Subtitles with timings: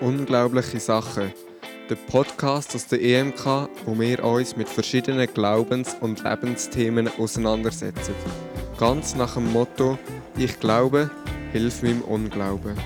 [0.00, 1.30] Unglaubliche Sachen.
[1.90, 8.14] Der Podcast aus der EMK, wo wir uns mit verschiedenen Glaubens- und Lebensthemen auseinandersetzen.
[8.78, 9.98] Ganz nach dem Motto:
[10.38, 11.10] Ich glaube,
[11.52, 12.78] hilf meinem Unglauben.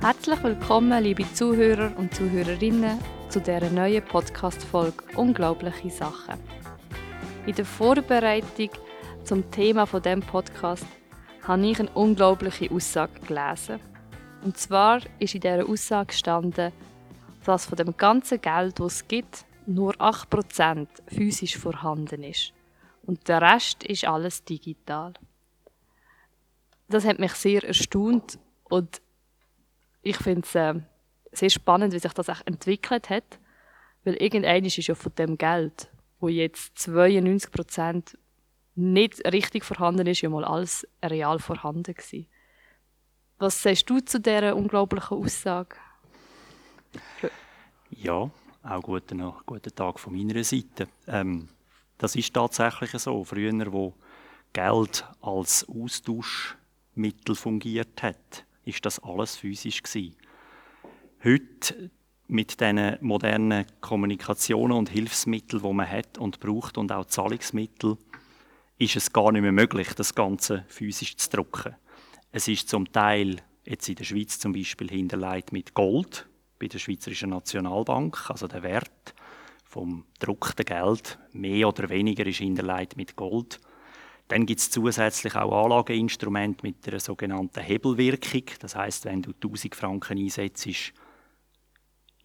[0.00, 2.98] Herzlich willkommen, liebe Zuhörer und Zuhörerinnen,
[3.28, 6.40] zu dieser neuen Podcast-Folge Unglaubliche Sachen.
[7.44, 8.70] In der Vorbereitung
[9.22, 10.86] zum Thema von dem Podcast
[11.42, 13.95] habe ich eine unglaubliche Aussage gelesen.
[14.42, 16.72] Und zwar ist in dieser Aussage gestanden,
[17.44, 22.52] dass von dem ganzen Geld, das es gibt, nur 8% physisch vorhanden ist.
[23.02, 25.14] Und der Rest ist alles digital.
[26.88, 29.00] Das hat mich sehr erstaunt und
[30.02, 30.74] ich finde es äh,
[31.32, 33.40] sehr spannend, wie sich das auch entwickelt hat.
[34.04, 35.88] Weil irgendein ist ja von dem Geld,
[36.20, 38.16] wo jetzt 92%
[38.76, 42.28] nicht richtig vorhanden ist, ja mal alles real vorhanden gewesen.
[43.38, 45.76] Was sagst du zu dieser unglaublichen Aussage?
[47.90, 48.30] Ja,
[48.62, 50.88] auch guten, guten Tag von meiner Seite.
[51.06, 51.48] Ähm,
[51.98, 53.22] das ist tatsächlich so.
[53.24, 53.92] Früher, wo
[54.54, 60.16] Geld als Austauschmittel fungiert hat, ist das alles physisch gewesen.
[61.22, 61.90] Heute
[62.28, 67.98] mit den modernen Kommunikationen und Hilfsmitteln, die man hat und braucht und auch Zahlungsmittel,
[68.78, 71.76] ist es gar nicht mehr möglich, das Ganze physisch zu drucken.
[72.36, 76.78] Es ist zum Teil jetzt in der Schweiz zum Beispiel hinterlegt mit Gold bei der
[76.78, 79.14] Schweizerischen Nationalbank, also der Wert
[79.64, 83.58] vom gedruckten Geld mehr oder weniger ist hinterlegt mit Gold.
[84.28, 88.44] Dann gibt es zusätzlich auch Anlageinstrumente mit der sogenannten Hebelwirkung.
[88.60, 90.92] Das heißt, wenn du 1000 Franken einsetzt,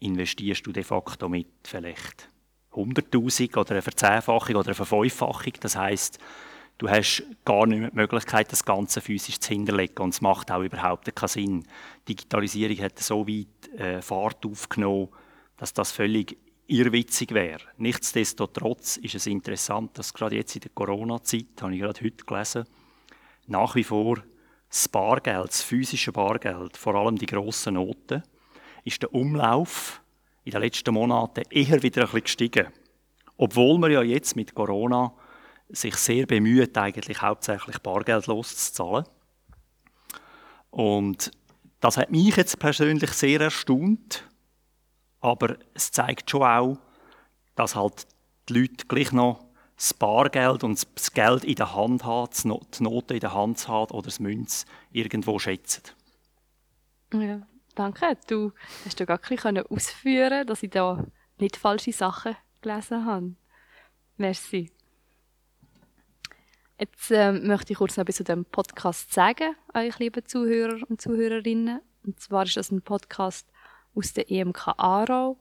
[0.00, 2.28] investierst du de facto mit vielleicht
[2.72, 5.54] 100.000 oder eine Verzehnfachung oder eine Verfünffachung.
[5.60, 6.18] Das heißt,
[6.82, 10.02] Du hast gar nicht mehr die Möglichkeit, das Ganze physisch zu hinterlegen.
[10.02, 11.64] Und es macht auch überhaupt keinen Sinn.
[12.08, 15.08] Digitalisierung hat so weit äh, Fahrt aufgenommen,
[15.58, 17.60] dass das völlig irrwitzig wäre.
[17.76, 22.64] Nichtsdestotrotz ist es interessant, dass gerade jetzt in der Corona-Zeit, habe ich gerade heute gelesen,
[23.46, 24.16] nach wie vor
[24.68, 28.24] das Bargeld, das physische Bargeld, vor allem die grossen Noten,
[28.82, 30.02] ist der Umlauf
[30.42, 32.66] in den letzten Monaten eher wieder ein bisschen gestiegen.
[33.36, 35.14] Obwohl wir ja jetzt mit Corona
[35.72, 39.04] sich sehr bemüht, eigentlich hauptsächlich bargeldlos zu zahlen.
[40.70, 41.30] Und
[41.80, 44.28] das hat mich jetzt persönlich sehr erstaunt,
[45.20, 46.78] aber es zeigt schon auch,
[47.54, 48.06] dass halt
[48.48, 49.44] die Leute gleich noch
[49.76, 52.48] das Bargeld und das Geld in der Hand haben, die
[52.84, 55.82] Noten in der Hand haben oder das Münz irgendwo schätzen.
[57.12, 57.42] Ja,
[57.74, 58.16] danke.
[58.28, 58.52] Du
[58.84, 61.04] hast ja gar nicht ausführen dass ich da
[61.38, 63.34] nicht falsche Sachen gelesen habe.
[64.16, 64.70] Merci.
[66.78, 71.00] Jetzt äh, möchte ich kurz noch etwas zu dem Podcast sagen, euch liebe Zuhörer und
[71.00, 71.80] Zuhörerinnen.
[72.04, 73.46] Und zwar ist das ein Podcast
[73.94, 75.36] aus der EMK Aarau,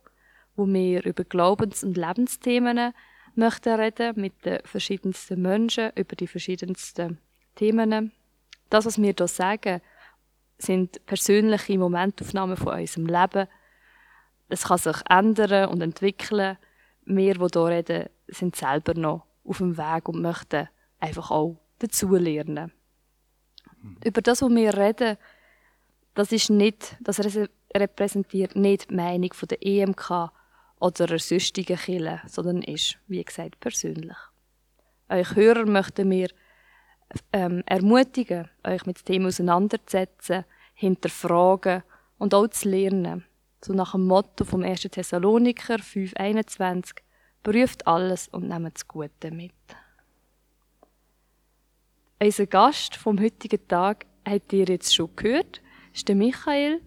[0.56, 2.94] wo wir über Glaubens- und Lebensthemen
[3.36, 7.18] möchten reden mit den verschiedensten Menschen über die verschiedensten
[7.56, 8.12] Themen.
[8.70, 9.82] Das, was wir hier sagen,
[10.58, 13.48] sind persönliche Momentaufnahmen von unserem Leben.
[14.50, 16.58] Es kann sich ändern und entwickeln.
[17.06, 20.68] Wir, die hier reden, sind selber noch auf dem Weg und möchten
[21.02, 22.72] einfach auch dazulernen.
[23.82, 23.98] Mhm.
[24.04, 25.18] Über das, was wir reden,
[26.14, 27.20] das ist nicht, das
[27.76, 30.32] repräsentiert nicht die Meinung von der EMK
[30.80, 34.18] oder einer sonstigen Kirche, sondern ist, wie gesagt, persönlich.
[35.10, 36.30] Euch Hörer möchten wir
[37.34, 41.84] ähm, ermutigen, euch mit dem Thema auseinanderzusetzen, hinterfragen
[42.18, 43.26] und auch zu lernen.
[43.64, 44.82] So nach dem Motto vom 1.
[44.82, 46.96] Thessaloniker 5,21
[47.44, 49.54] prüft alles und nehmt das Gute mit.
[52.24, 55.60] Unser Gast vom heutigen Tag habt ihr jetzt schon gehört,
[55.92, 56.80] ist der Michael.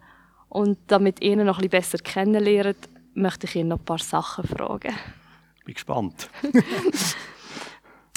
[0.49, 3.99] Und damit ihr ihn noch ein bisschen besser kennenlernt, möchte ich ihn noch ein paar
[3.99, 4.95] Sachen fragen.
[5.65, 6.31] Bin gespannt.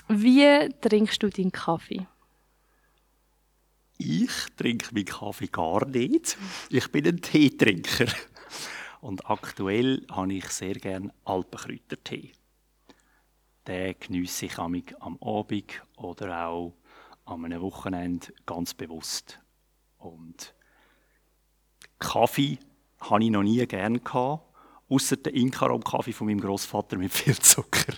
[0.08, 2.06] Wie trinkst du deinen Kaffee?
[3.98, 6.38] Ich trinke meinen Kaffee gar nicht.
[6.70, 8.14] Ich bin ein Teetrinker.
[9.02, 12.34] Und aktuell habe ich sehr gerne Alpenkräutertee.
[13.66, 16.76] Den geniesse ich am Abend oder auch
[17.28, 19.40] an einem Wochenende ganz bewusst.
[19.98, 20.54] Und
[22.00, 22.58] Kaffee
[23.00, 24.44] hatte ich noch nie gerne gehabt,
[24.90, 27.94] außer den Inkarom-Kaffee von meinem Großvater mit viel Zucker.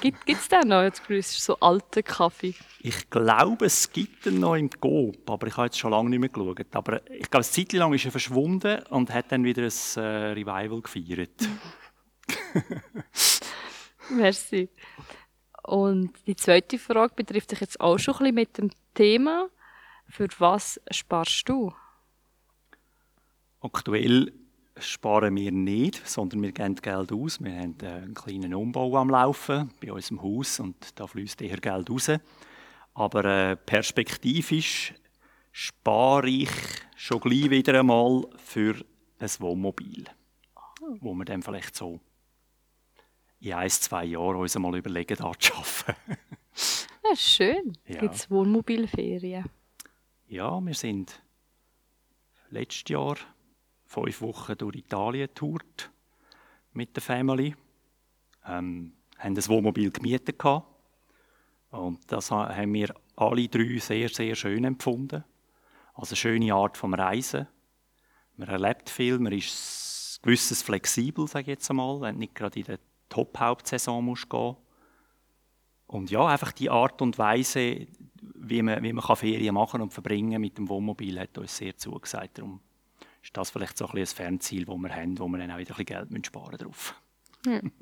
[0.00, 0.82] gibt es den noch?
[0.82, 2.54] Jetzt grüßt so alten Kaffee.
[2.80, 6.20] Ich glaube, es gibt ihn noch im Coop, aber ich habe jetzt schon lange nicht
[6.20, 6.76] mehr geschaut.
[6.76, 10.32] Aber ich glaube, eine Zeit lang ist er verschwunden und hat dann wieder ein äh,
[10.32, 11.48] Revival gefeiert.
[14.10, 14.68] Merci.
[15.62, 19.48] Und die zweite Frage betrifft sich jetzt auch schon ein bisschen mit dem Thema.
[20.08, 21.72] Für was sparst du?
[23.60, 24.32] Aktuell
[24.76, 27.40] sparen wir nicht, sondern wir geben Geld aus.
[27.40, 31.58] Wir haben äh, einen kleinen Umbau am Laufen bei unserem Haus und da fließt eher
[31.58, 32.10] Geld raus.
[32.94, 34.94] Aber äh, perspektivisch
[35.52, 36.50] spare ich
[36.96, 38.74] schon gleich wieder einmal für
[39.18, 40.04] ein Wohnmobil,
[40.56, 40.96] oh.
[41.00, 42.00] wo wir dann vielleicht so
[43.42, 46.18] in ein, zwei Jahren uns einmal überlegen, da zu arbeiten.
[47.04, 47.76] ja, schön.
[47.86, 48.00] Ja.
[48.00, 49.44] Gibt es Wohnmobilferien?
[50.28, 51.20] Ja, wir sind
[52.50, 53.16] letztes Jahr
[53.84, 55.90] fünf Wochen durch Italien getourt
[56.72, 57.56] mit der Family.
[58.46, 60.66] Ähm, haben ein Wohnmobil gemietet gehabt.
[61.70, 65.24] und das haben wir alle drei sehr, sehr schön empfunden.
[65.94, 67.46] Also eine schöne Art vom Reisen.
[68.36, 72.64] Man erlebt viel, man ist gewisses flexibel, sage ich jetzt einmal, wenn nicht gerade in
[72.64, 72.78] der
[73.12, 74.56] Top-Hauptsaison muss gehen.
[75.86, 77.86] Und ja, einfach die Art und Weise,
[78.34, 82.38] wie man, wie man Ferien machen und verbringen mit dem Wohnmobil, hat uns sehr zugesagt.
[82.38, 82.60] Darum
[83.22, 85.78] ist das vielleicht so ein, ein Fernziel, das wir haben, wo wir dann auch wieder
[85.78, 86.94] ein bisschen Geld sparen drauf.
[87.46, 87.70] Hm.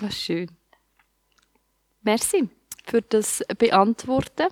[0.00, 0.50] Das ist schön.
[2.02, 2.48] Merci
[2.86, 4.48] für das Beantworten.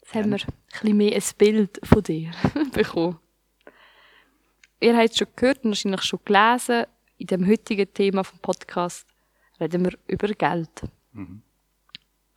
[0.00, 2.30] Jetzt haben wir ein bisschen mehr ein Bild von dir
[2.72, 3.18] bekommen.
[4.80, 6.86] Ihr habt es schon gehört und wahrscheinlich schon gelesen,
[7.18, 9.06] in dem heutigen Thema vom Podcast
[9.60, 10.82] reden wir über Geld.
[11.12, 11.42] Mhm.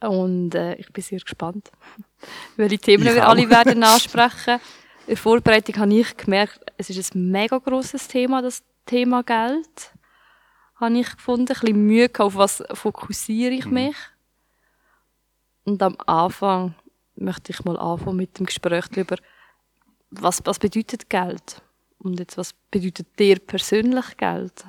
[0.01, 1.71] Und äh, ich bin sehr gespannt,
[2.55, 3.29] welche Themen ich wir auch.
[3.29, 4.59] alle werden ansprechen.
[5.01, 9.93] In der Vorbereitung habe ich gemerkt, es ist ein mega grosses Thema, das Thema Geld.
[10.75, 11.49] Habe ich gefunden.
[11.49, 13.73] Ein bisschen Mühe auf was fokussiere ich mhm.
[13.73, 13.95] mich.
[15.63, 16.73] Und am Anfang
[17.15, 19.17] möchte ich mal anfangen mit dem Gespräch darüber,
[20.09, 21.61] was, was bedeutet Geld?
[22.03, 24.65] Und jetzt, was bedeutet dir persönlich Geld?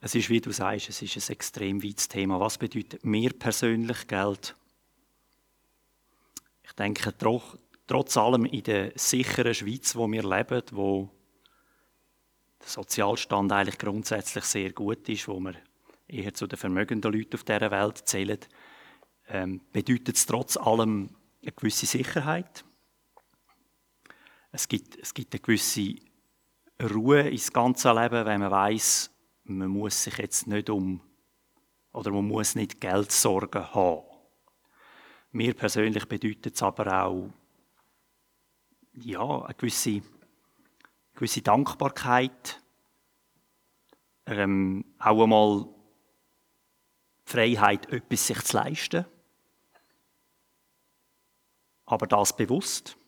[0.00, 2.40] Es ist, wie du sagst, es ist ein extrem weites Thema.
[2.40, 4.56] Was bedeutet mir persönlich Geld?
[6.64, 7.56] Ich denke, trotz,
[7.86, 11.08] trotz allem in der sicheren Schweiz, wo wir leben, wo
[12.60, 15.54] der Sozialstand eigentlich grundsätzlich sehr gut ist, wo wir
[16.08, 18.40] eher zu den vermögenden Leuten auf dieser Welt zählen,
[19.28, 21.10] ähm, bedeutet es trotz allem
[21.42, 22.64] eine gewisse Sicherheit.
[24.54, 25.94] Es gibt, es gibt eine gewisse
[26.80, 29.10] Ruhe ins ganze Leben, wenn man weiß,
[29.44, 31.00] man muss sich jetzt nicht um
[31.92, 34.04] oder man muss nicht Geldsorgen haben.
[35.30, 37.30] Mir persönlich bedeutet es aber auch
[38.92, 40.02] ja, eine gewisse, eine
[41.14, 42.60] gewisse Dankbarkeit,
[44.26, 45.66] ähm, auch einmal
[47.24, 49.06] Freiheit, etwas sich zu leisten,
[51.86, 52.98] aber das bewusst.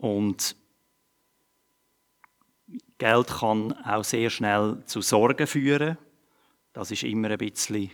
[0.00, 0.56] Und
[2.96, 5.98] Geld kann auch sehr schnell zu Sorgen führen.
[6.72, 7.90] Das ist immer ein bisschen die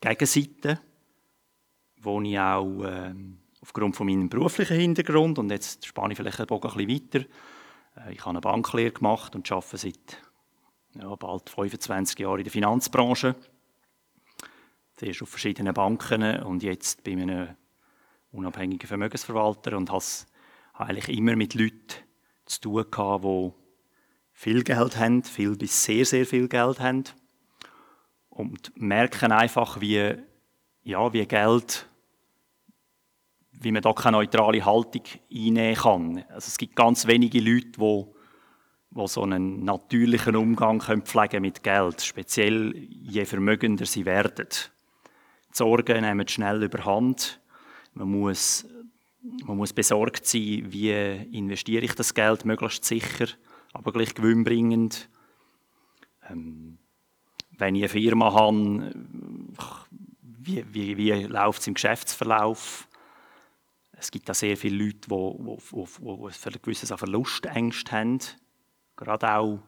[0.00, 0.80] Gegenseite,
[2.00, 3.14] wo ich auch äh,
[3.60, 7.26] aufgrund von meinem beruflichen Hintergrund, und jetzt spanne ich vielleicht den Bogen ein bisschen weiter,
[8.06, 10.22] äh, ich habe eine Banklehre gemacht und arbeite seit
[10.94, 13.34] ja, bald 25 Jahren in der Finanzbranche.
[14.96, 17.48] Zuerst auf verschiedenen Banken und jetzt bei einem
[18.32, 20.04] unabhängigen Vermögensverwalter und habe
[20.78, 21.94] eigentlich immer mit Leuten
[22.46, 23.52] zu tun gehabt, die
[24.32, 27.04] viel Geld haben, viel bis sehr, sehr viel Geld haben
[28.30, 30.14] und merken einfach, wie,
[30.84, 31.88] ja, wie Geld,
[33.50, 36.24] wie man da keine neutrale Haltung einnehmen kann.
[36.28, 38.04] Also es gibt ganz wenige Leute, die,
[38.90, 44.46] die so einen natürlichen Umgang können pflegen mit Geld, speziell je vermögender sie werden.
[45.50, 47.40] Die Sorgen nehmen schnell überhand.
[47.94, 48.64] Man muss
[49.22, 53.26] man muss besorgt sein, wie investiere ich das Geld möglichst sicher,
[53.72, 55.08] aber gleich gewinnbringend.
[56.28, 56.78] Ähm,
[57.58, 58.92] wenn ich eine Firma habe,
[60.22, 62.88] wie, wie, wie läuft es im Geschäftsverlauf?
[63.92, 68.20] Es gibt da sehr viele Leute, die, die, ein gewisses Verlustängste haben.
[68.94, 69.58] Gerade auch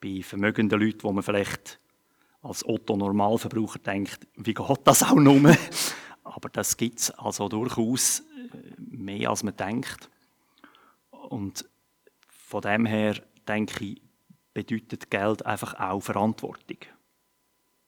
[0.00, 1.78] bei vermögenden Leuten, wo man vielleicht
[2.40, 5.54] als Otto-Normalverbraucher denkt, wie geht das auch nur?
[6.24, 8.22] Aber das gibt es also durchaus
[8.78, 10.10] mehr als man denkt.
[11.10, 11.68] Und
[12.28, 14.02] von dem her denke ich,
[14.52, 16.78] bedeutet Geld einfach auch Verantwortung.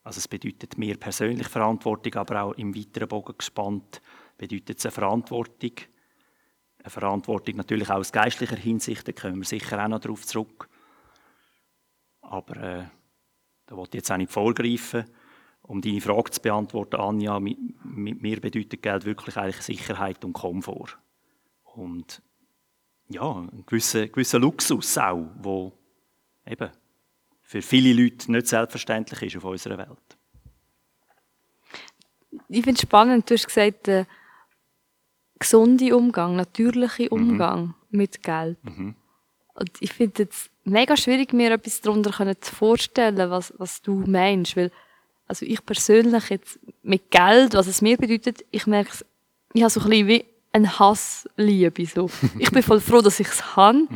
[0.02, 4.00] Also es bedeutet mir persönlich Verantwortung, aber auch im weiteren Bogen gespannt
[4.38, 5.72] bedeutet es eine Verantwortung.
[6.78, 10.68] Eine Verantwortung natürlich auch aus geistlicher Hinsicht, da kommen wir sicher auch noch darauf zurück.
[12.20, 12.84] Aber äh,
[13.66, 15.04] da wollte ich jetzt auch nicht vorgreifen.
[15.66, 20.32] Um deine Frage zu beantworten, Anja, mit, mit mir bedeutet Geld wirklich eigentlich Sicherheit und
[20.32, 20.96] Komfort.
[21.64, 22.22] Und
[23.08, 25.72] ja, ein gewisser, gewisser Luxus auch, wo
[26.46, 26.70] eben
[27.42, 30.16] für viele Leute nicht selbstverständlich ist auf unserer Welt.
[32.48, 34.04] Ich finde es spannend, du hast gesagt, äh,
[35.38, 38.58] gesunde Umgang, natürliche Umgang mit Geld.
[39.54, 44.56] Und ich finde es mega schwierig, mir etwas darunter zu vorstellen, was, was du meinst.
[44.56, 44.70] Weil,
[45.26, 49.04] also ich persönlich jetzt mit Geld, was es mir bedeutet, ich merke es,
[49.52, 51.86] ich habe so ein bisschen wie ein Hassliebe.
[51.86, 52.10] So.
[52.38, 53.86] Ich bin voll froh, dass ich es habe,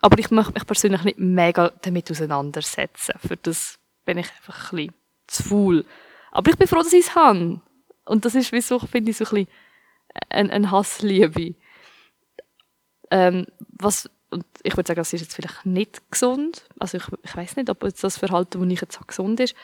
[0.00, 3.14] aber ich möchte mich persönlich nicht mega damit auseinandersetzen.
[3.26, 4.94] Für das bin ich einfach ein bisschen
[5.26, 5.84] zu faul.
[6.32, 7.60] Aber ich bin froh, dass ich es habe.
[8.04, 9.48] Und das ist wie so, finde ich, so ein bisschen
[10.28, 11.54] ein, ein Hassliebe.
[13.10, 16.64] Ähm, was, und ich würde sagen, das ist jetzt vielleicht nicht gesund.
[16.78, 19.54] Also ich, ich weiß nicht, ob jetzt das Verhalten, das ich jetzt habe, gesund ist.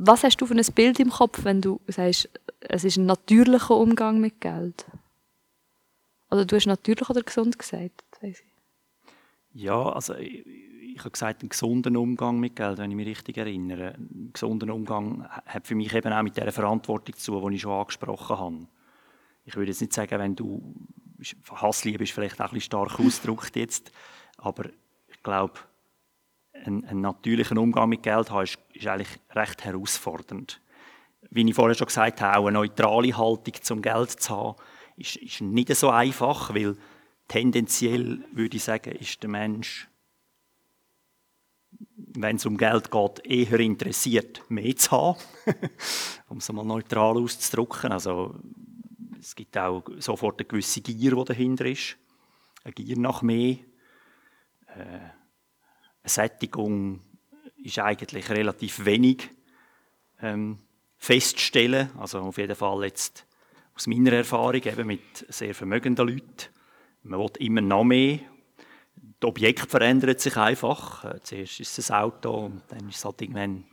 [0.00, 3.76] Was hast du für ein Bild im Kopf, wenn du sagst, es ist ein natürlicher
[3.76, 4.86] Umgang mit Geld?
[6.30, 8.04] Oder du hast natürlich oder gesund gesagt?
[8.20, 9.60] Weiss ich.
[9.60, 13.38] Ja, also ich, ich habe gesagt, einen gesunden Umgang mit Geld, wenn ich mich richtig
[13.38, 13.94] erinnere.
[13.94, 17.72] Ein gesunder Umgang hat für mich eben auch mit der Verantwortung zu, die ich schon
[17.72, 18.68] angesprochen habe.
[19.46, 20.76] Ich würde jetzt nicht sagen, wenn du
[21.50, 23.90] Hassliebe ist vielleicht auch ein bisschen stark ausgedrückt jetzt,
[24.36, 24.66] aber
[25.08, 25.54] ich glaube,
[26.64, 30.60] einen, natürlichen Umgang mit Geld haben, ist, ist eigentlich recht herausfordernd.
[31.30, 34.56] Wie ich vorher schon gesagt habe, auch eine neutrale Haltung zum Geld zu haben,
[34.96, 36.76] ist, ist nicht so einfach, weil
[37.26, 39.88] tendenziell würde ich sagen, ist der Mensch,
[41.70, 45.18] wenn es um Geld geht, eher interessiert, mehr zu haben,
[46.28, 47.92] um es mal neutral auszudrücken.
[47.92, 48.34] Also
[49.20, 51.96] es gibt auch sofort eine gewisse Gier, die dahinter ist,
[52.64, 53.58] eine Gier nach mehr.
[54.66, 55.10] Äh,
[56.08, 57.00] Sättigung
[57.62, 59.30] ist eigentlich relativ wenig
[60.20, 60.58] ähm,
[60.96, 61.90] festzustellen.
[61.98, 63.26] Also auf jeden Fall jetzt
[63.74, 66.50] aus meiner Erfahrung eben mit sehr vermögenden Leuten.
[67.02, 68.18] Man will immer noch mehr.
[69.20, 71.04] Das Objekt verändert sich einfach.
[71.04, 73.64] Äh, zuerst ist es ein Auto und dann ist es halt irgendwann ein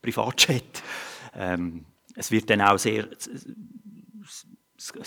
[0.00, 0.82] Privatjet.
[1.34, 3.28] Ähm, es wird dann auch sehr, es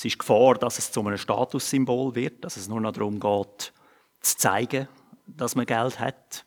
[0.06, 3.74] ist Gefahr, dass es zu einem Statussymbol wird, dass es nur noch darum geht,
[4.22, 4.88] zu zeigen,
[5.26, 6.46] dass man Geld hat.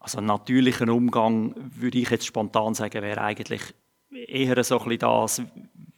[0.00, 3.62] Also ein natürlicher Umgang, würde ich jetzt spontan sagen, wäre eigentlich
[4.10, 5.42] eher so ein bisschen das,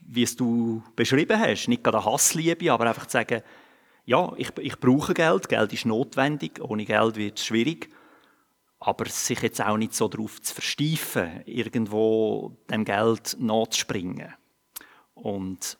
[0.01, 1.69] wie es du beschrieben hast.
[1.69, 3.43] Nicht gerade eine Hassliebe, aber einfach zu sagen,
[4.05, 7.89] ja, ich, ich brauche Geld, Geld ist notwendig, ohne Geld wird es schwierig.
[8.81, 14.35] Aber sich jetzt auch nicht so darauf zu versteifen, irgendwo dem Geld nachzuspringen.
[15.15, 15.79] Und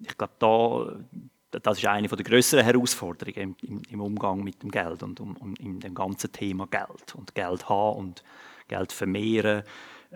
[0.00, 1.20] ich glaube, da,
[1.50, 5.54] das ist eine der größeren Herausforderungen im, im, Umgang mit dem Geld und um, um,
[5.56, 8.22] in dem ganzen Thema Geld und Geld haben und
[8.68, 9.64] Geld vermehren.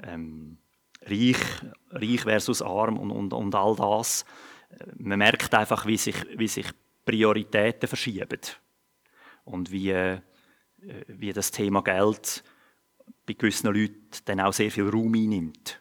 [0.03, 0.59] Ähm,
[1.03, 1.37] reich,
[1.91, 4.25] reich versus arm und, und, und all das.
[4.97, 6.67] Man merkt einfach, wie sich, wie sich
[7.05, 8.41] Prioritäten verschieben
[9.45, 10.21] und wie, äh,
[11.07, 12.43] wie das Thema Geld
[13.27, 15.81] bei gewissen Leuten dann auch sehr viel Raum einnimmt.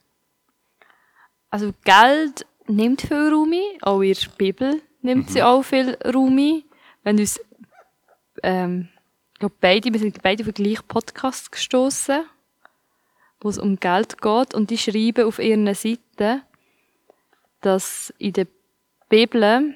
[1.49, 5.45] Also Geld nimmt viel Raum ein, auch in der Bibel nimmt sie mhm.
[5.45, 6.63] auch viel Raum ein.
[7.03, 7.39] Wenn uns,
[8.41, 8.89] ähm,
[9.33, 12.23] ich glaube beide, wir sind beide auf den gleichen Podcast gestoßen
[13.43, 14.53] wo es um Geld geht.
[14.53, 16.43] Und die schreiben auf ihren Seiten,
[17.61, 18.47] dass in der
[19.09, 19.75] Bibel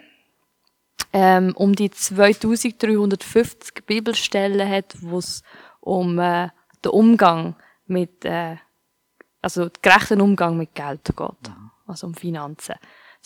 [1.14, 5.44] ähm, um die 2350 Bibelstellen hat, wo es
[5.80, 6.50] um äh,
[6.84, 7.56] den Umgang
[7.86, 8.58] mit, äh,
[9.42, 11.18] also den gerechten Umgang mit Geld geht.
[11.18, 11.72] Mhm.
[11.86, 12.76] Also um Finanzen.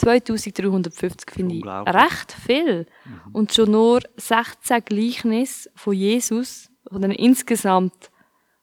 [0.02, 2.88] 2350 finde ich recht viel.
[3.06, 3.22] Mhm.
[3.34, 8.12] Und schon nur 16 Gleichnisse von Jesus, von den insgesamt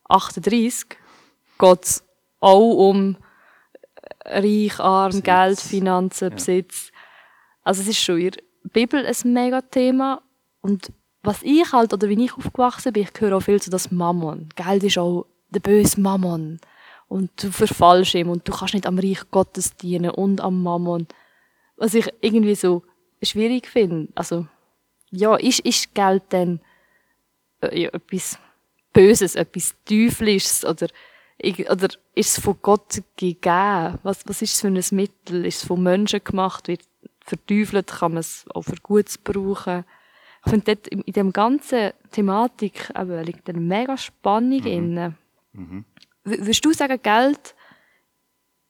[0.09, 0.97] 38,
[1.59, 2.05] geht es
[2.41, 3.17] auch um
[4.25, 5.25] Reich, Arm, Besitz.
[5.25, 6.35] Geld, Finanzen, ja.
[6.35, 6.93] Besitz.
[7.63, 8.41] Also es ist schon in der
[8.73, 10.23] Bibel ein mega Thema.
[10.61, 10.93] Und
[11.23, 14.49] was ich halt, oder wie ich aufgewachsen bin, ich höre auch viel zu das Mammon.
[14.55, 16.61] Geld ist auch der böse Mammon.
[17.09, 21.07] Und du verfallst ihm und du kannst nicht am Reich Gottes dienen und am Mammon.
[21.79, 22.83] Was ich irgendwie so
[23.23, 24.13] schwierig finde.
[24.15, 24.47] Also,
[25.11, 26.61] ja, ist, ist Geld denn
[27.61, 28.39] äh, ja, etwas
[28.93, 30.89] Böses, etwas Teuflisches oder
[31.71, 33.99] oder ist es von Gott gegeben?
[34.03, 35.45] Was, was ist es für ein Mittel?
[35.47, 36.67] Ist es von Menschen gemacht?
[36.67, 36.83] Wird
[37.21, 37.87] verteufelt?
[37.87, 39.85] Kann man es auch für Gutes brauchen?
[40.45, 44.67] Ich finde, dort in dieser ganzen Thematik eben, liegt eine mega Spannung mhm.
[44.67, 45.15] inne.
[45.53, 45.85] Mhm.
[46.25, 47.55] Würdest du sagen, Geld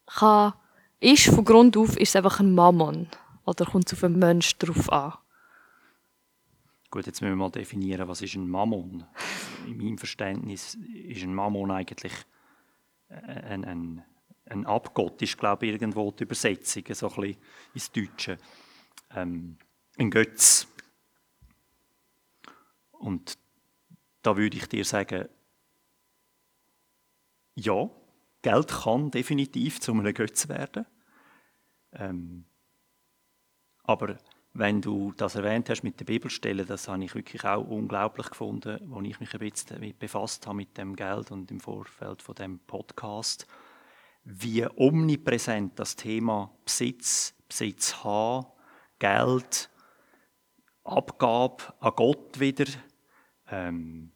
[0.06, 0.52] kann,
[1.00, 3.08] ist von Grund auf ist es einfach ein Mammon?
[3.44, 5.14] Oder kommt es auf einen Menschen drauf an?
[6.90, 9.04] Gut, jetzt müssen wir mal definieren, was ist ein Mammon?
[9.66, 12.12] In meinem Verständnis ist ein Mammon eigentlich
[13.08, 14.04] ein, ein,
[14.46, 17.36] ein Abgott ist, glaube ich, irgendwo die Übersetzung, so ein
[17.74, 18.38] ins Deutsche.
[19.14, 19.56] Ähm,
[19.98, 20.66] ein Götz.
[22.92, 23.38] Und
[24.22, 25.28] da würde ich dir sagen,
[27.54, 27.88] ja,
[28.48, 30.86] Geld kann definitiv zu einem Götz werden.
[31.92, 32.46] Ähm,
[33.82, 34.16] Aber
[34.54, 38.92] wenn du das erwähnt hast mit der Bibelstelle, das habe ich wirklich auch unglaublich gefunden,
[38.92, 42.34] als ich mich ein bisschen damit befasst habe mit dem Geld und im Vorfeld von
[42.36, 43.46] dem Podcast,
[44.24, 48.46] wie omnipräsent das Thema Besitz, Besitz haben,
[48.98, 49.68] Geld,
[50.84, 52.66] Abgabe an Gott wieder,
[53.50, 54.12] ähm,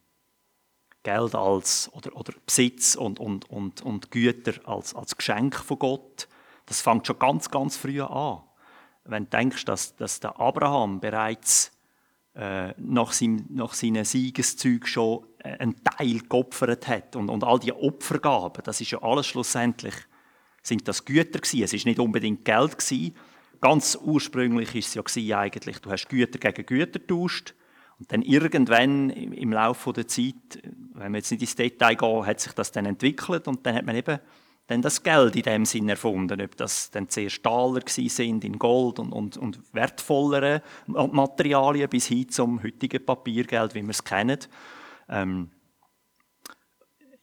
[1.02, 6.28] Geld als oder, oder Besitz und, und, und, und Güter als, als Geschenk von Gott,
[6.66, 8.40] das fängt schon ganz, ganz früh an.
[9.04, 11.73] Wenn du denkst, dass, dass der Abraham bereits
[12.35, 17.59] äh, nach, seinem, nach seinen Siegeszügen schon äh, einen Teil geopfert hat und, und all
[17.59, 19.94] die Opfergaben, das ist ja alles schlussendlich,
[20.62, 21.64] sind das Güter gewesen.
[21.64, 23.16] Es ist nicht unbedingt Geld gewesen.
[23.61, 27.54] Ganz ursprünglich ist es ja eigentlich, du hast Güter gegen Güter getauscht
[27.99, 30.62] und dann irgendwann im Laufe der Zeit,
[30.94, 33.87] wenn wir jetzt nicht ins Detail gehen, hat sich das dann entwickelt und dann hat
[33.87, 34.18] man eben
[34.66, 38.99] dann das Geld in dem Sinn erfunden, ob das dann zuerst Taler sind in Gold
[38.99, 44.38] und, und, und wertvollere Materialien bis hin zum heutigen Papiergeld, wie wir es kennen.
[45.08, 45.50] Ähm,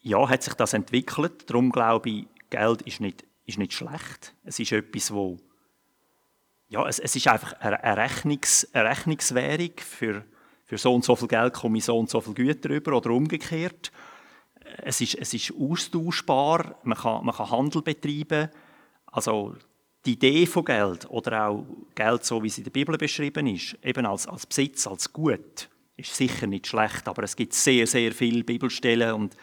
[0.02, 1.50] ja, hat sich das entwickelt.
[1.50, 4.36] Darum glaube ich, Geld ist nicht, ist nicht schlecht.
[4.44, 5.38] Es ist etwas, wo
[6.68, 10.24] ja, es, es ist einfach eine, Rechnungs, eine Rechnungswährung für
[10.70, 13.10] für so und so viel Geld komme ich so und so viel Güter über oder
[13.10, 13.92] umgekehrt.
[14.84, 18.50] Es ist, es ist austauschbar, man kann, man kann Handel betreiben.
[19.08, 19.56] Also
[20.06, 23.80] die Idee von Geld oder auch Geld, so wie es in der Bibel beschrieben ist,
[23.84, 28.12] eben als, als Besitz, als Gut, ist sicher nicht schlecht, aber es gibt sehr, sehr
[28.12, 29.36] viele Bibelstellen und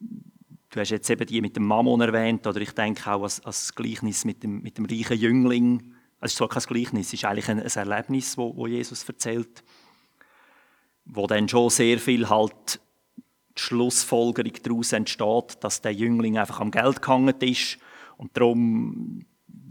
[0.00, 3.74] du hast jetzt eben die mit dem Mammon erwähnt oder ich denke auch als, als
[3.74, 5.94] Gleichnis mit dem, mit dem reichen Jüngling.
[6.20, 9.64] Es ist zwar kein Gleichnis, es ist eigentlich ein, ein Erlebnis, wo, wo Jesus erzählt
[11.04, 12.80] wo dann schon sehr viel halt
[13.56, 17.78] die Schlussfolgerung daraus entsteht, dass der Jüngling einfach am Geld gehangen ist
[18.16, 19.24] und darum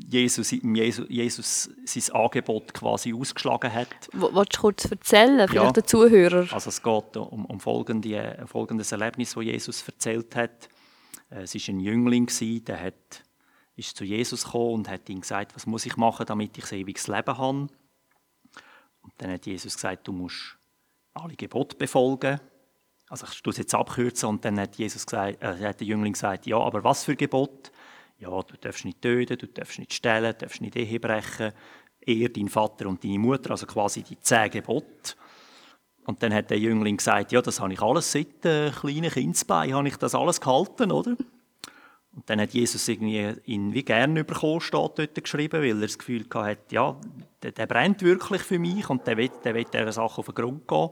[0.08, 3.88] Jesus, Jesus, Jesus sein Angebot quasi ausgeschlagen hat.
[4.14, 6.48] Wolltest du kurz erzählen, vielleicht ja, den Zuhörer?
[6.54, 10.70] Also es geht um, um folgende, ein folgendes Erlebnis, das Jesus erzählt hat.
[11.30, 12.30] Äh, es war ein Jüngling,
[12.66, 13.24] der hat,
[13.76, 16.80] ist zu Jesus gekommen und hat ihm gesagt, was muss ich machen, damit ich ein
[16.80, 17.68] ewiges Leben habe.
[19.02, 20.58] Und dann hat Jesus gesagt, du musst
[21.14, 22.40] alle Gebote befolgen.
[23.10, 26.46] Also ich es jetzt abkürzen und dann hat Jesus gesagt, äh, hat der Jüngling gesagt,
[26.48, 27.72] ja, aber was für Gebot?
[28.18, 31.52] Ja, du darfst nicht töten, du darfst nicht stehlen, du darfst nicht Ehe brechen,
[32.00, 35.16] eher dein Vater und deine Mutter, also quasi die zehn Gebote.
[36.06, 39.74] Und dann hat der Jüngling gesagt, ja, das habe ich alles seit äh, kleinen Kindsbein,
[39.74, 41.16] habe ich das alles gehalten, oder?
[42.16, 45.98] Und dann hat Jesus irgendwie ihn wie gern bekommen, steht dort geschrieben, weil er das
[45.98, 46.96] Gefühl hatte, ja,
[47.42, 50.36] der, der, brennt wirklich für mich und der will, der will dieser Sache auf den
[50.36, 50.90] Grund gehen.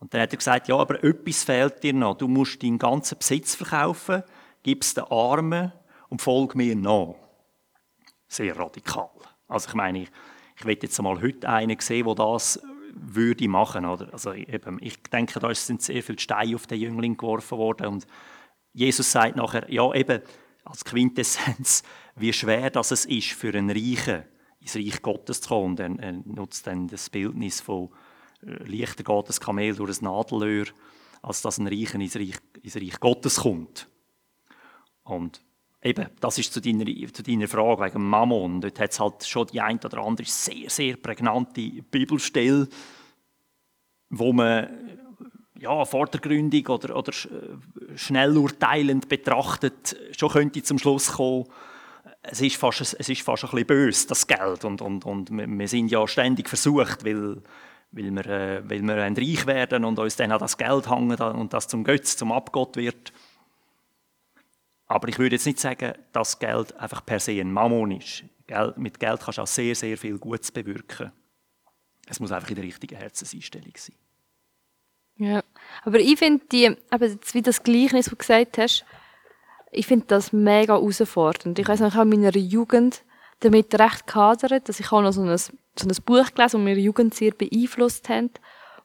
[0.00, 2.16] Und dann hat er gesagt, ja, aber etwas fehlt dir noch.
[2.16, 4.22] Du musst deinen ganzen Besitz verkaufen,
[4.62, 5.72] gib es den Armen
[6.08, 7.14] und folg mir nach.
[8.26, 9.10] Sehr radikal.
[9.46, 10.10] Also ich meine, ich,
[10.56, 12.60] ich will jetzt mal heute einen sehen, der das
[12.94, 13.86] würde machen.
[13.86, 14.12] Oder?
[14.12, 18.06] Also eben, ich denke, da sind sehr viele Steine auf den Jüngling geworfen worden und
[18.72, 20.22] Jesus sagt nachher, ja eben,
[20.68, 21.82] als Quintessenz,
[22.16, 24.24] wie schwer das es ist für einen Reichen,
[24.60, 25.78] ins Reich Gottes zu kommen.
[25.78, 27.90] Und er nutzt dann das Bildnis von
[28.42, 30.66] äh, leichter geht das Kamel durch ein Nadelöhr,
[31.22, 33.88] als dass ein Reichen ins Reich, ins Reich Gottes kommt.
[35.04, 35.42] Und
[35.82, 38.60] eben, das ist zu deiner, zu deiner Frage wegen Mammon.
[38.60, 42.68] Dort hat es halt schon die ein oder andere sehr, sehr prägnante Bibelstelle,
[44.10, 44.98] wo man
[45.58, 47.12] ja, vordergründig oder, oder
[47.94, 51.46] schnell urteilend betrachtet schon könnte zum Schluss kommen,
[52.22, 54.64] es ist fast, es ist fast ein bisschen böse, das Geld.
[54.64, 57.42] Und, und, und wir sind ja ständig versucht, weil,
[57.90, 61.52] weil, wir, äh, weil wir reich werden und uns dann an das Geld hängen und
[61.52, 63.12] das zum Götz, zum Abgott wird.
[64.86, 68.24] Aber ich würde jetzt nicht sagen, dass Geld einfach per se ein Mammon ist.
[68.76, 71.12] mit Geld kannst du auch sehr, sehr viel Gutes bewirken.
[72.06, 73.96] Es muss einfach in der richtigen Herzenseinstellung sein.
[75.18, 75.42] Ja,
[75.84, 78.84] aber ich finde die, eben wie das Gleichnis, was du gesagt hast,
[79.72, 81.58] ich finde das mega herausfordernd.
[81.58, 83.02] Ich weiß noch, ich habe in meiner Jugend
[83.40, 85.50] damit recht gehadert, dass ich auch noch so ein, so
[85.82, 88.30] ein Buch gelesen und meine Jugend sehr beeinflusst haben,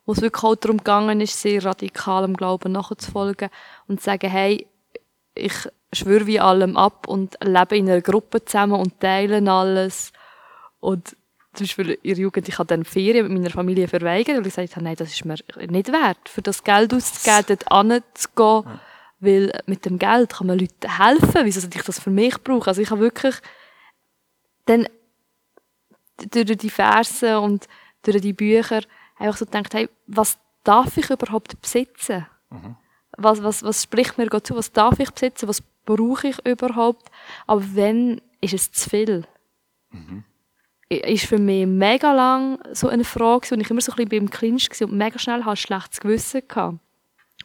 [0.05, 3.49] wo es wirklich auch darum gegangen ist, sehr radikal im Glauben nachzufolgen
[3.87, 4.67] und zu sagen, hey,
[5.35, 5.53] ich
[5.93, 10.11] schwöre wie allem ab und lebe in einer Gruppe zusammen und teilen alles
[10.79, 11.15] und
[11.53, 14.55] zum Beispiel in der Jugend, ich habe dann Ferien mit meiner Familie verweigert, weil ich
[14.55, 15.35] gesagt habe, nein, das ist mir
[15.67, 18.79] nicht wert, für das Geld auszugeben, dort anzugehen, ja.
[19.19, 22.67] weil mit dem Geld kann man Leuten helfen, wieso sollte ich das für mich brauchen?
[22.67, 23.35] Also ich habe wirklich
[24.65, 24.87] dann
[26.31, 27.67] durch die Verse und
[28.01, 28.81] durch die Bücher
[29.17, 32.25] einfach so gedacht, hey, was darf ich überhaupt besitzen?
[32.49, 32.75] Mhm.
[33.17, 34.55] Was, was, was spricht mir Gott zu?
[34.55, 35.47] Was darf ich besitzen?
[35.47, 37.11] Was brauche ich überhaupt?
[37.45, 39.27] Aber wenn ist es zu viel?
[39.91, 40.23] Mhm
[41.01, 44.29] ist für mich mega lang so eine Frage und ich immer so ein bisschen beim
[44.29, 46.79] Clinch war und mega schnell hatte schlechtes Gewissen gehabt.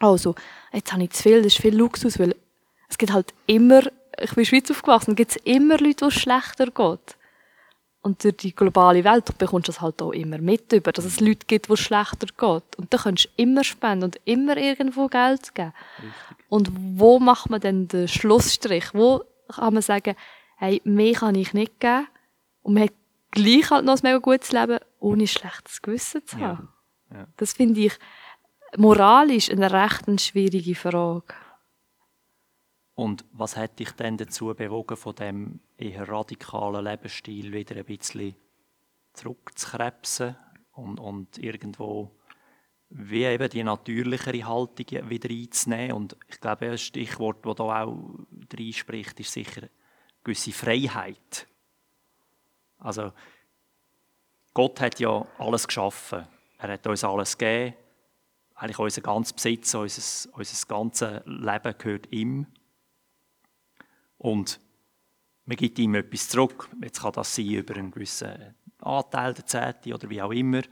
[0.00, 0.34] Also,
[0.72, 2.34] jetzt habe ich zu viel, das ist viel Luxus, weil
[2.88, 3.82] es gibt halt immer,
[4.20, 7.16] ich bin in der Schweiz aufgewachsen, gibt es immer Leute, wo es schlechter geht.
[8.00, 11.20] Und durch die globale Welt bekommst du das halt auch immer mit über, dass es
[11.20, 12.78] Leute gibt, wo es schlechter geht.
[12.78, 15.72] Und da kannst du immer spenden und immer irgendwo Geld geben.
[15.98, 16.46] Richtig.
[16.48, 18.94] Und wo macht man denn den Schlussstrich?
[18.94, 20.14] Wo kann man sagen,
[20.56, 22.06] hey, mehr kann ich nicht geben
[22.62, 22.92] und man hat
[23.30, 26.68] gleich halt noch ein mega gutes Leben, ohne schlechtes Gewissen zu haben?
[27.10, 27.18] Ja.
[27.18, 27.26] Ja.
[27.36, 27.98] Das finde ich
[28.76, 31.34] moralisch eine recht schwierige Frage.
[32.94, 38.34] Und was hat dich denn dazu bewogen, von dem eher radikalen Lebensstil wieder ein bisschen
[39.12, 40.36] zurückzukrebsen
[40.72, 42.10] und, und irgendwo
[42.90, 45.92] wie eben die natürlichere Haltung wieder einzunehmen?
[45.92, 48.18] Und ich glaube, ein Stichwort, das da auch
[48.72, 49.70] spricht, ist sicher eine
[50.24, 51.46] gewisse Freiheit.
[52.78, 53.12] Also,
[54.54, 56.26] Gott hat ja alles geschaffen.
[56.58, 57.76] Er hat uns alles gegeben.
[58.54, 62.46] Eigentlich unser ganzes Besitz, unser, unser ganzes Leben gehört ihm.
[64.18, 64.60] Und
[65.44, 66.68] man gibt ihm etwas zurück.
[66.82, 70.62] Jetzt kann das sein über einen gewissen Anteil der Zehnte oder wie auch immer,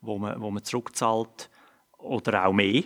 [0.00, 1.50] wo man, wo man zurückzahlt.
[1.98, 2.84] Oder auch mehr.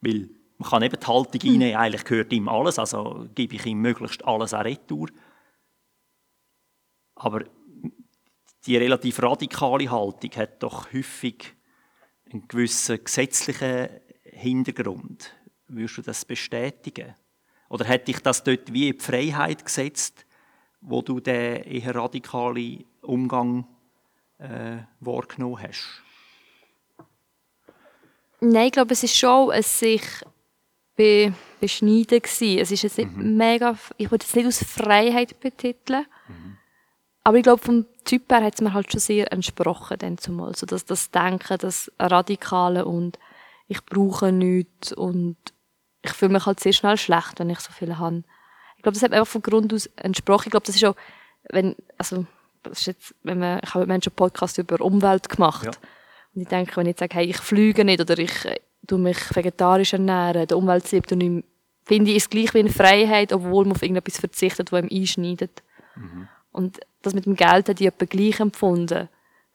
[0.00, 3.80] Weil man kann eben die Haltung einnehmen, eigentlich gehört ihm alles, also gebe ich ihm
[3.80, 5.08] möglichst alles an Retour.
[7.14, 7.44] Aber
[8.66, 11.54] die relativ radikale Haltung hat doch häufig
[12.30, 13.88] einen gewissen gesetzlichen
[14.22, 15.34] Hintergrund.
[15.68, 17.14] Würdest du das bestätigen?
[17.68, 20.26] Oder hat dich das dort wie in die Freiheit gesetzt,
[20.80, 23.66] wo du den eher radikalen Umgang
[24.38, 26.02] äh, wahrgenommen hast?
[28.40, 30.02] Nein, ich glaube, es ist schon ein sich
[30.96, 32.58] be beschneiden gewesen.
[32.58, 33.36] Es ist jetzt nicht mhm.
[33.36, 36.56] mega, ich würde es nicht aus Freiheit betiteln, mhm.
[37.22, 40.56] aber ich glaube, vom Typ her hat es mir halt schon sehr entsprochen, dann zumal.
[40.56, 43.20] So, dass das Denken, das Radikale und
[43.68, 45.36] ich brauche nichts und
[46.02, 48.24] ich fühle mich halt sehr schnell schlecht, wenn ich so viel habe.
[48.76, 50.46] Ich glaube, das hat einfach von Grund aus entsprochen.
[50.46, 50.96] Ich glaube, das ist auch,
[51.50, 52.26] wenn, also,
[52.64, 55.66] das ist jetzt, wenn man, ich habe mit Menschen einen Podcast über Umwelt gemacht.
[55.66, 55.70] Ja.
[56.34, 58.98] Und ich denke, wenn ich jetzt sage, hey, ich fliege nicht oder ich äh, tu
[58.98, 61.44] mich vegetarisch ernähren, der Umwelt liebt und ich
[61.84, 65.62] finde ich es gleich wie eine Freiheit, obwohl man auf irgendetwas verzichtet, was ihm einschneidet.
[65.94, 66.26] Mhm.
[66.52, 69.08] Und das mit dem Geld hat ich gleich empfunden.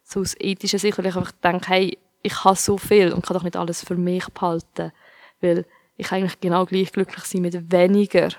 [0.03, 3.35] So aus ethischer Sicht, weil ich einfach denke, hey, ich habe so viel und kann
[3.35, 4.91] doch nicht alles für mich behalten.
[5.41, 5.65] Weil
[5.97, 8.29] ich eigentlich genau gleich glücklich sein mit weniger.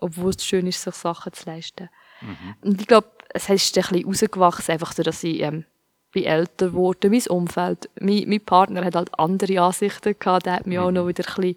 [0.00, 1.88] Obwohl es schön ist, sich Sachen zu leisten.
[2.20, 2.54] Mhm.
[2.62, 5.64] Und ich glaube, es ist ein bisschen rausgewachsen, einfach so, dass ich ähm,
[6.12, 7.90] bin älter geworden, mein Umfeld.
[8.00, 10.86] Mein, mein Partner hat halt andere Ansichten gehabt, der hat mir mhm.
[10.86, 11.56] auch noch wieder ein bisschen,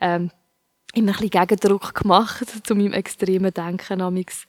[0.00, 0.30] ähm,
[0.94, 4.46] immer ein bisschen Gegendruck gemacht zu meinem extremen Denken, amix,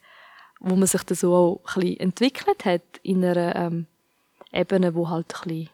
[0.60, 3.86] wo man sich dann so auch ein bisschen entwickelt hat in einer ähm,
[4.52, 5.70] Ebene, wo halt ein bisschen,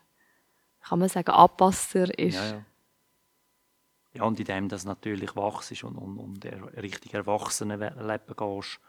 [0.82, 2.34] kann man sagen, Anpasser ist.
[2.34, 2.64] Ja, ja.
[4.14, 6.44] Ja, und in dem das natürlich wachst und, und, und
[6.76, 8.80] richtig erwachsenen Leben gehst,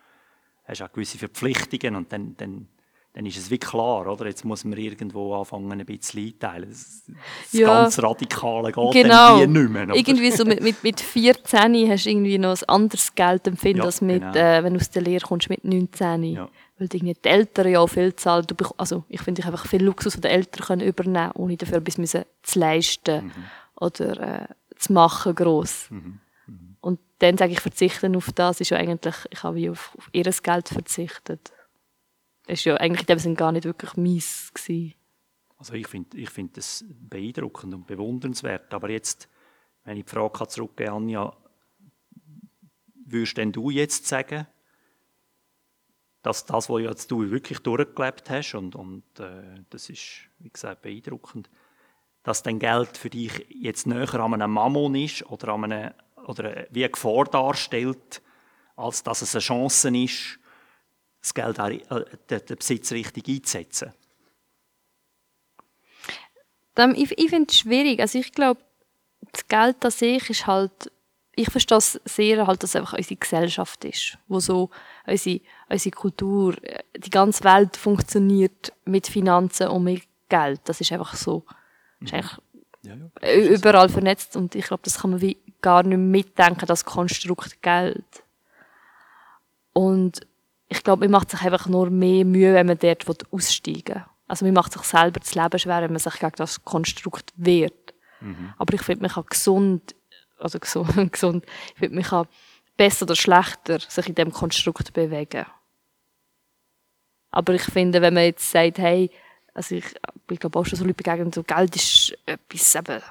[0.66, 2.68] hast du auch gewisse Verpflichtungen und dann, dann,
[3.14, 4.26] dann ist es wie klar, oder?
[4.26, 6.70] Jetzt muss man irgendwo anfangen, ein bisschen einteilen.
[6.70, 9.40] Das, das ja, ganz Radikale geht genau.
[9.40, 9.84] dann nicht mehr.
[9.84, 9.96] Oder?
[9.96, 14.02] Irgendwie so mit, mit, mit 14 hast du irgendwie noch ein anderes Geldempfinden, ja, als
[14.02, 14.36] mit, genau.
[14.36, 16.24] äh, wenn du aus der Lehre kommst mit 19.
[16.24, 16.50] Ja.
[16.80, 18.48] Weil die Eltern ja auch viel zahlen.
[18.78, 22.26] Also ich finde, ich einfach viel Luxus von den Eltern können übernehmen, ohne dafür etwas
[22.42, 23.26] zu leisten.
[23.26, 23.32] Mhm.
[23.76, 24.42] Oder...
[24.42, 24.48] Äh,
[24.84, 25.88] zu machen gross.
[25.90, 26.20] Mhm.
[26.48, 26.78] Mhm.
[26.82, 30.10] Und dann sage ich, verzichten auf das ist ja eigentlich, ich habe wie auf, auf
[30.12, 31.52] ihr Geld verzichtet.
[32.46, 34.52] Das ist ja eigentlich in dem Sinne gar nicht wirklich mies.
[35.58, 38.74] Also ich finde ich find das beeindruckend und bewundernswert.
[38.74, 39.30] Aber jetzt,
[39.86, 41.36] wenn ich die Frage zurückgebe, Anja,
[43.06, 44.48] würdest denn du jetzt sagen,
[46.22, 50.82] dass das, was jetzt du wirklich durchgelebt hast, und, und äh, das ist, wie gesagt,
[50.82, 51.50] beeindruckend,
[52.24, 55.94] dass dein Geld für dich jetzt näher an einem Mammon ist oder, an einem,
[56.26, 58.22] oder wie eine Gefahr darstellt,
[58.78, 60.40] als dass es eine Chance ist,
[61.24, 63.94] das Geld auch, äh, den Besitz richtig einzusetzen?
[66.96, 68.00] Ich, ich finde es schwierig.
[68.00, 68.62] Also ich glaube,
[69.32, 70.92] das Geld an sich ist halt,
[71.36, 74.70] ich verstehe es sehr, halt, dass es einfach unsere Gesellschaft ist, wo so
[75.08, 76.56] unsere, unsere Kultur,
[76.98, 80.62] die ganze Welt funktioniert mit Finanzen und mit Geld.
[80.66, 81.46] Das ist einfach so
[82.02, 82.38] ist eigentlich
[82.82, 83.56] ja, ja.
[83.56, 88.24] überall vernetzt und ich glaube, das kann man wie gar nicht mitdenken, das Konstrukt Geld.
[89.72, 90.28] Und
[90.74, 94.06] ich glaube, man macht sich einfach nur mehr Mühe, wenn man dort aussteigen will.
[94.28, 97.94] Also man macht sich selber das Leben schwer, wenn man sich gegen das Konstrukt wehrt.
[98.22, 98.54] Mhm.
[98.58, 99.94] Aber ich finde, man kann gesund,
[100.40, 102.28] also gesund, gesund ich finde, man kann
[102.76, 105.46] besser oder schlechter sich in dem Konstrukt bewegen.
[107.30, 109.12] Aber ich finde, wenn man jetzt sagt, hey,
[109.54, 109.86] also ich,
[110.32, 113.02] ich glaube auch schon so Leute begegnen, so Geld ist etwas, eben,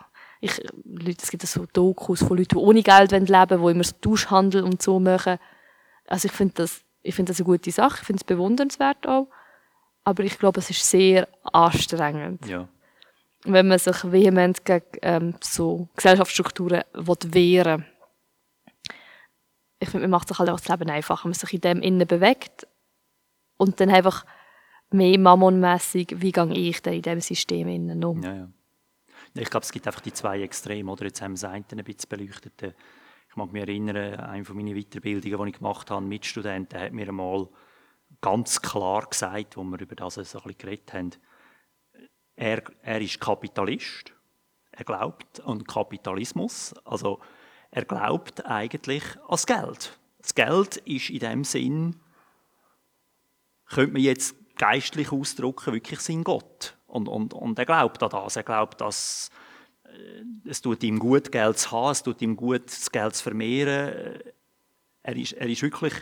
[0.41, 3.85] ich, Leute, es gibt so Dokus von Leuten, die ohne Geld leben wollen, die immer
[3.85, 5.39] so Tauschhandel und so machen.
[6.09, 9.29] Also ich finde das, ich finde das eine gute Sache, ich finde es bewundernswert auch.
[10.05, 12.47] Aber ich glaube, es ist sehr anstrengend.
[12.47, 12.69] Ja.
[13.45, 17.87] Wenn man sich vehement gegen ähm, so Gesellschaftsstrukturen will wehren
[19.79, 21.83] Ich finde, man macht sich halt auch das Leben einfacher, wenn man sich in dem
[21.83, 22.67] innen bewegt
[23.57, 24.25] und dann einfach
[24.91, 28.23] mehr mammonmässig, wie gehe ich denn in diesem System innen um.
[28.23, 28.49] Ja, ja.
[29.35, 30.91] Ich glaube, es gibt einfach die zwei Extreme.
[30.91, 31.07] Oder?
[31.07, 32.75] Jetzt haben wir das eine ein bisschen beleuchtet.
[33.33, 36.93] Ich mag mich erinnern, eine von meinen Weiterbildungen, die ich gemacht habe, mit Studenten, hat
[36.93, 37.49] mir einmal
[38.21, 41.13] ganz klar gesagt, wo wir über das ein bisschen geredet haben,
[42.37, 44.13] er, er ist Kapitalist,
[44.73, 47.21] er glaubt an Kapitalismus, also
[47.71, 49.99] er glaubt eigentlich an das Geld.
[50.19, 52.01] Das Geld ist in dem Sinn,
[53.65, 56.77] könnte man jetzt geistlich ausdrücken, wirklich sein Gott.
[56.87, 58.37] Und, und, und er glaubt an das.
[58.37, 59.31] Er glaubt, dass
[60.45, 64.21] es tut ihm gut, Geld zu haben, es tut ihm gut, das Geld zu vermehren.
[65.03, 65.95] Er ist, er ist wirklich.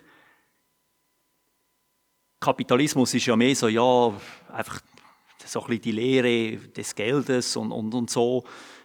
[2.39, 4.13] Kapitalismus ist ja mehr so, ja,
[4.53, 4.81] einfach
[5.45, 8.45] so ein bisschen die Lehre des Geldes und, und, und so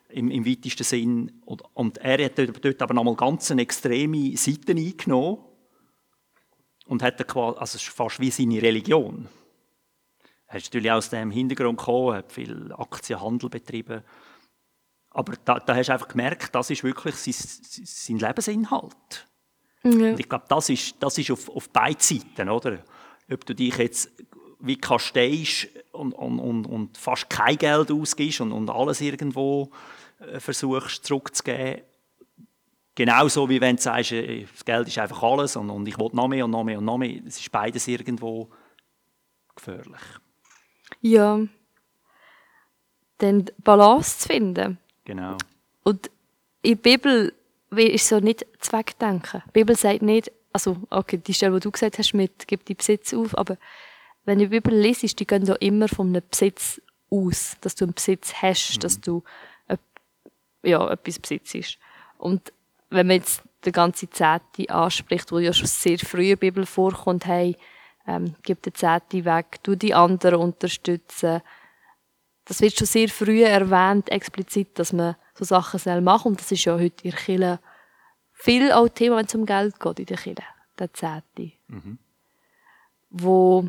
[0.09, 1.41] im, im weitesten Sinn.
[1.45, 5.39] Und, und er hat dort aber nochmal ganz eine extreme Seite eingenommen
[6.85, 9.27] und hat quasi, also fast wie seine Religion.
[10.47, 14.03] Er ist natürlich aus dem Hintergrund gekommen, hat viel Aktienhandel betrieben.
[15.15, 17.33] Aber da, da hast du einfach gemerkt, das ist wirklich sein,
[17.85, 19.27] sein Lebensinhalt.
[19.83, 20.09] Ja.
[20.09, 22.79] Und ich glaube, das ist, das ist auf, auf beiden Seiten, oder?
[23.31, 24.11] Ob du dich jetzt
[24.59, 29.71] wie kasteist und, und, und, und fast kein Geld ausgibst und, und alles irgendwo
[30.19, 31.83] äh, versuchst zurückzugeben.
[32.93, 36.09] Genauso wie wenn du sagst, äh, das Geld ist einfach alles und, und ich will
[36.11, 37.21] noch mehr und noch mehr und noch mehr.
[37.25, 38.49] Es ist beides irgendwo
[39.55, 40.01] gefährlich.
[40.99, 41.39] Ja.
[43.19, 44.77] Dann Balance zu finden.
[45.05, 45.37] Genau.
[45.83, 46.11] Und
[46.61, 47.33] in der Bibel
[47.71, 49.43] ist so nicht Zweckdenken.
[49.47, 52.75] Die Bibel sagt nicht, also, okay, die Stelle, die du gesagt hast, mit, gib die
[52.75, 53.57] Besitz auf, aber
[54.23, 57.85] wenn du die Bibel liest, die gehen ja immer von einem Besitz aus, dass du
[57.85, 58.79] einen Besitz hast, mhm.
[58.79, 59.23] dass du
[60.65, 61.77] ja, etwas besitzt.
[62.17, 62.51] Und
[62.89, 66.65] wenn man jetzt die ganze Zehnte anspricht, wo ja schon sehr früh in der Bibel
[66.65, 67.55] vorkommt, hey,
[68.07, 71.41] ähm, gib den Zehnte weg, du die anderen unterstützen.
[72.45, 76.51] Das wird schon sehr früh erwähnt, explizit, dass man so Sachen soll machen Und das
[76.51, 77.59] ist ja heute in der Kirche
[78.33, 80.43] viel auch Thema, wenn es um Geld geht in der Kirche,
[80.77, 81.51] der Zehnte.
[81.67, 81.97] Mhm.
[83.09, 83.67] Wo,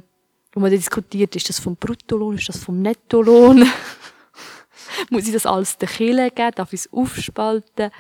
[0.53, 3.67] wo man diskutiert, ist das vom Bruttolohn, ist das vom Nettolohn?
[5.11, 6.53] Muss ich das alles der Kirche geben?
[6.55, 7.91] Darf ich es aufspalten?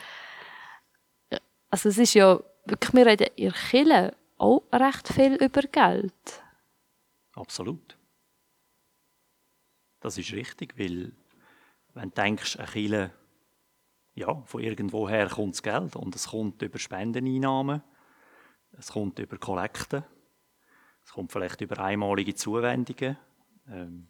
[1.70, 6.12] Also es ist ja wirklich, wir reden in der Kirche auch recht viel über Geld.
[7.34, 7.95] Absolut.
[10.00, 11.12] Das ist richtig, weil
[11.94, 13.12] wenn du denkst, eine Kirche,
[14.14, 17.82] ja, von irgendwoher kommt das Geld und es kommt über Spendeneinnahmen,
[18.72, 20.04] es kommt über Kollekten,
[21.04, 23.16] es kommt vielleicht über einmalige Zuwendungen.
[23.68, 24.08] Ähm,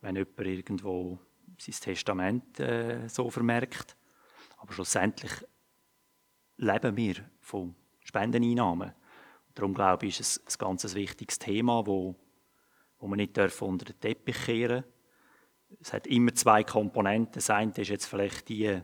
[0.00, 1.18] wenn jemand irgendwo
[1.58, 3.96] sein Testament äh, so vermerkt.
[4.58, 5.32] Aber schlussendlich
[6.56, 8.92] leben wir von Spendeneinnahmen.
[9.54, 12.14] Darum glaube ich, ist es ein ganz wichtiges Thema, wo,
[13.00, 14.84] wo man nicht unter den Teppich kehren
[15.80, 17.34] Es hat immer zwei Komponenten.
[17.34, 18.80] Das eine ist jetzt vielleicht die,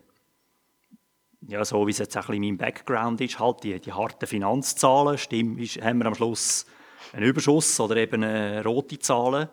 [1.43, 4.27] ja, so wie es jetzt auch ein bisschen mein Background ist, halt die, die harten
[4.27, 5.19] Finanzzahlen.
[5.19, 6.67] Stimmt, ist, haben wir am Schluss
[7.13, 9.49] einen Überschuss oder eben eine rote Zahlen?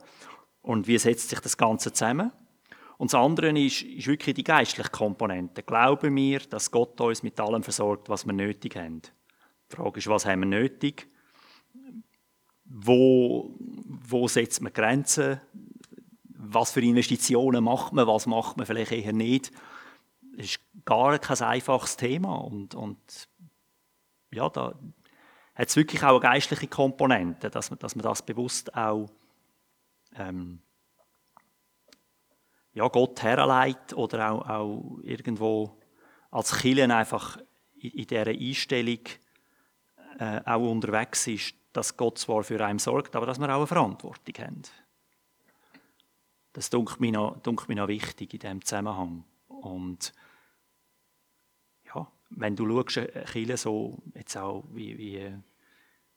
[0.62, 2.32] Und wie setzt sich das Ganze zusammen?
[2.97, 5.62] Und das andere ist, ist wirklich die geistliche Komponente.
[5.62, 9.02] Glauben wir, dass Gott uns mit allem versorgt, was wir nötig haben?
[9.02, 11.08] Die Frage ist, was haben wir nötig?
[12.65, 15.41] Wo, wo setzt man Grenzen?
[16.26, 18.08] Was für Investitionen macht man?
[18.08, 19.52] Was macht man vielleicht eher nicht?
[20.36, 22.36] Das ist gar kein einfaches Thema.
[22.36, 23.30] Und, und
[24.32, 24.73] ja, da
[25.56, 29.10] hat es wirklich auch eine geistliche Komponente, dass man, dass man das bewusst auch
[30.15, 30.62] ähm,
[32.73, 35.78] ja, Gott herleitet oder auch, auch irgendwo
[36.32, 37.38] als Killen einfach
[37.76, 38.99] in, in dieser Einstellung
[40.17, 43.68] äh, auch unterwegs ist, dass Gott zwar für einen sorgt, aber dass wir auch eine
[43.68, 44.62] Verantwortung haben.
[46.54, 49.26] Das dunkelt mir noch, noch wichtig in diesem Zusammenhang.
[49.48, 50.14] Und
[51.94, 55.34] ja, wenn du schaust, Kirche so, jetzt auch wie, wie,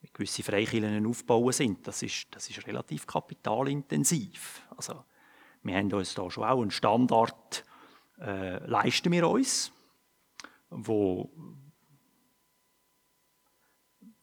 [0.01, 4.61] wie gewisse Freikirchen aufbauen sind, das ist, das ist relativ kapitalintensiv.
[4.77, 5.03] Also,
[5.63, 7.65] wir haben uns da schon auch einen Standard,
[8.19, 9.71] äh, leisten wir uns,
[10.69, 11.31] wo,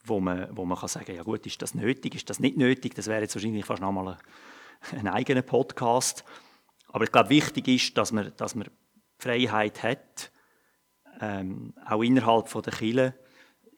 [0.04, 2.94] wo man, wo man kann sagen, ja gut, ist das nötig, ist das nicht nötig?
[2.94, 4.18] Das wäre jetzt wahrscheinlich fast nochmal
[4.92, 6.24] ein, ein eigener Podcast.
[6.88, 8.68] Aber ich glaube, wichtig ist, dass man, dass man
[9.18, 10.30] Freiheit hat,
[11.20, 13.14] ähm, auch innerhalb von der Kirche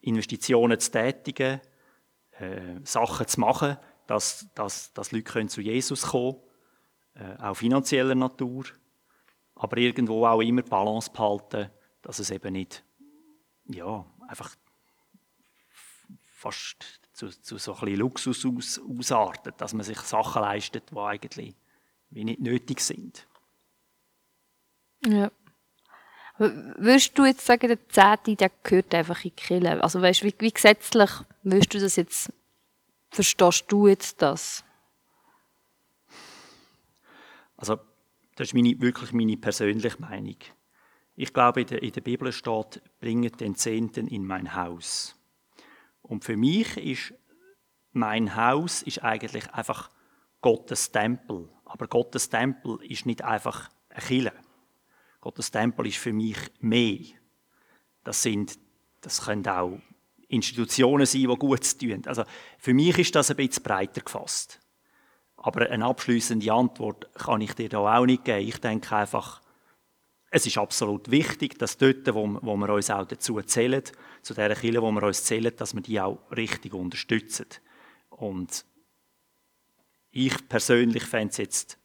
[0.01, 1.61] Investitionen zu tätigen,
[2.39, 6.37] äh, Sachen zu machen, dass, dass, dass Leute können zu Jesus kommen
[7.15, 8.65] können, äh, auch finanzieller Natur,
[9.55, 11.69] aber irgendwo auch immer Balance behalten,
[12.01, 12.83] dass es eben nicht
[13.65, 14.55] ja, einfach
[16.37, 20.97] fast zu, zu so ein bisschen Luxus aus, ausartet, dass man sich Sachen leistet, die
[20.97, 21.55] eigentlich
[22.11, 23.27] wie nicht nötig sind.
[25.03, 25.31] Ja.
[26.37, 29.83] Würdest du jetzt sagen, der Zehnte, der gehört einfach in die Kirche?
[29.83, 31.09] Also weißt, wie, wie gesetzlich
[31.41, 32.31] würdest du das jetzt,
[33.09, 34.63] verstehst du jetzt das?
[37.57, 37.79] Also
[38.35, 40.37] das ist meine, wirklich meine persönliche Meinung.
[41.15, 45.16] Ich glaube, in der, in der Bibel steht, bringet den Zehnten in mein Haus.
[46.07, 47.13] Und für mich ist
[47.91, 49.89] mein Haus ist eigentlich einfach
[50.41, 51.49] Gottes Tempel.
[51.65, 54.33] Aber Gottes Tempel ist nicht einfach ein Kille.
[55.19, 56.99] Gottes Tempel ist für mich mehr.
[58.03, 58.57] Das sind,
[59.01, 59.79] das können auch
[60.29, 62.03] Institutionen sein, die gut tun.
[62.05, 62.23] Also
[62.57, 64.59] für mich ist das ein bisschen breiter gefasst.
[65.37, 68.47] Aber eine abschließende Antwort kann ich dir da auch nicht geben.
[68.47, 69.41] Ich denke einfach,
[70.29, 73.83] es ist absolut wichtig, dass dort, wo, wo wir uns auch dazu zählen,
[74.21, 77.47] zu der Kirche, wo wir uns zählen, dass wir die auch richtig unterstützen.
[78.09, 78.65] Und
[80.11, 81.77] ich persönlich fände es jetzt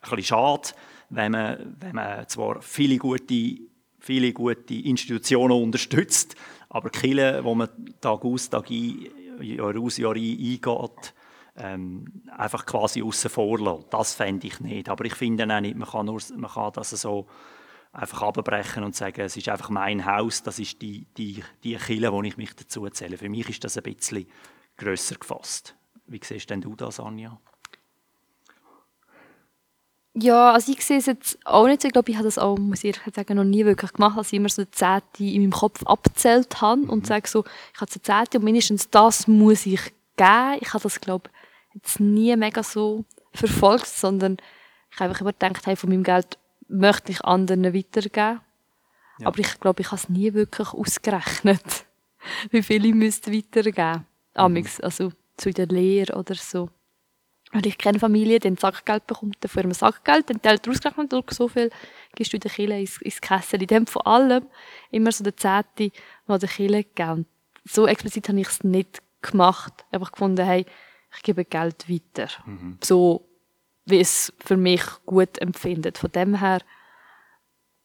[0.00, 0.68] ein bisschen schade,
[1.10, 3.58] wenn man, wenn man zwar viele gute,
[3.98, 6.36] viele gute Institutionen unterstützt,
[6.68, 7.68] aber die Kirche, wo man
[8.00, 9.08] Tag aus, Tag ein,
[9.40, 11.14] Jahr aus, Jahr ein eingeht,
[11.58, 13.84] ähm, einfach quasi außen vor lassen.
[13.90, 14.88] Das fände ich nicht.
[14.88, 17.26] Aber ich finde auch nicht, man kann, nur, man kann das so
[17.92, 22.12] einfach abbrechen und sagen, es ist einfach mein Haus, das ist die, die, die Kille,
[22.12, 23.18] wo ich mich dazu erzähle.
[23.18, 24.26] Für mich ist das ein bisschen
[24.76, 25.74] grösser gefasst.
[26.06, 27.38] Wie siehst denn du das, Anja?
[30.14, 31.86] Ja, also ich sehe es jetzt auch nicht so.
[31.86, 34.34] Ich glaube, ich habe das auch, muss ich sagen, noch nie wirklich gemacht, dass ich
[34.34, 36.90] immer so die Zehnte in meinem Kopf abzählt habe mhm.
[36.90, 37.44] und sage so,
[37.74, 39.80] ich habe eine Zehnte und mindestens das muss ich
[40.16, 40.58] geben.
[40.60, 41.30] Ich habe das, glaube
[41.78, 44.36] jetzt nie mega so verfolgt, sondern
[44.90, 46.38] ich habe einfach immer gedacht, hey, von meinem Geld
[46.68, 48.40] möchte ich anderen weitergeben.
[49.18, 49.26] Ja.
[49.26, 51.86] Aber ich glaube, ich habe es nie wirklich ausgerechnet,
[52.50, 54.06] wie viel ich müsste weitergeben
[54.48, 54.82] müsste.
[54.82, 54.84] Mhm.
[54.84, 56.70] Also zu der Lehre oder so.
[57.52, 61.30] Und ich kenne Familien, die Sackgeld bekommt, dafür ein Sackgeld, dann teilt er ausgerechnet, durch
[61.30, 61.70] so viel
[62.14, 63.58] gibst du der Kille ins, ins Kessel.
[63.58, 64.46] Die haben vor allem
[64.90, 65.90] immer so der Zehnte,
[66.28, 67.26] der der Kille gegeben.
[67.64, 69.72] So explizit habe ich es nicht gemacht.
[69.88, 70.66] Ich habe gefunden, hey,
[71.14, 72.28] ich gebe Geld weiter.
[72.46, 72.78] Mhm.
[72.82, 73.28] So,
[73.84, 75.98] wie es für mich gut empfindet.
[75.98, 76.60] Von dem her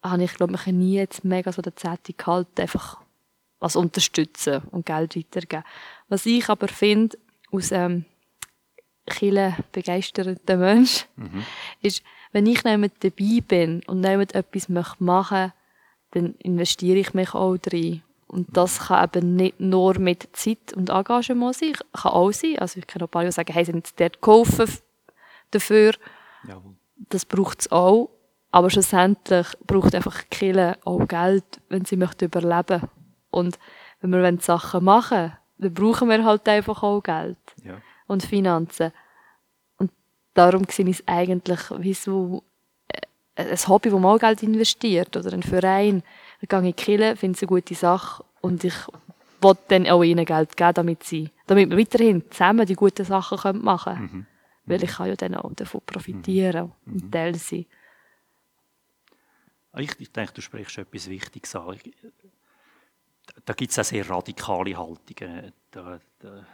[0.04, 3.02] habe ich, glaube ich, nie jetzt mega so der Zeitung gehalten, einfach
[3.60, 5.64] was unterstützen und Geld weitergeben.
[6.10, 7.18] Was ich aber finde,
[7.52, 8.04] aus ähm,
[9.10, 11.46] Chile begeisterter Mensch, mhm.
[11.82, 15.54] ist, wenn ich nicht dabei bin und nicht etwas machen möchte,
[16.12, 18.02] dann investiere ich mich auch drin.
[18.34, 22.58] Und das kann eben nicht nur mit Zeit und Engagement sein, kann auch sein.
[22.58, 24.84] Also ich kann auch paar sagen, hey, sind dort gekauft
[25.52, 25.94] dafür.
[26.48, 26.74] Jawohl.
[27.10, 28.10] Das braucht es auch.
[28.50, 32.82] Aber schlussendlich braucht einfach Kille auch Geld, wenn sie möchten überleben
[33.30, 33.60] Und
[34.02, 37.78] wenn wir Sachen machen dann brauchen wir halt einfach auch Geld ja.
[38.08, 38.92] und Finanzen.
[39.78, 39.92] Und
[40.34, 42.44] darum sehe ich es eigentlich wie so
[42.88, 46.02] äh, ein Hobby, wo man auch Geld investiert oder ein Verein
[46.48, 48.76] dann gehe ich killen, finde es eine gute Sache und ich
[49.42, 53.64] will dann auch ihnen Geld geben, damit sie, damit wir weiterhin zusammen die guten Sachen
[53.64, 54.10] machen können.
[54.12, 54.26] Mhm.
[54.66, 56.94] Weil ich kann ja dann auch davon profitieren mhm.
[56.94, 57.66] und Teil sein.
[59.78, 61.74] Ich, ich denke, du sprichst etwas Wichtiges an.
[61.74, 61.92] Ich,
[63.46, 65.52] da gibt es auch sehr radikale Haltungen.
[65.72, 66.46] Da, da,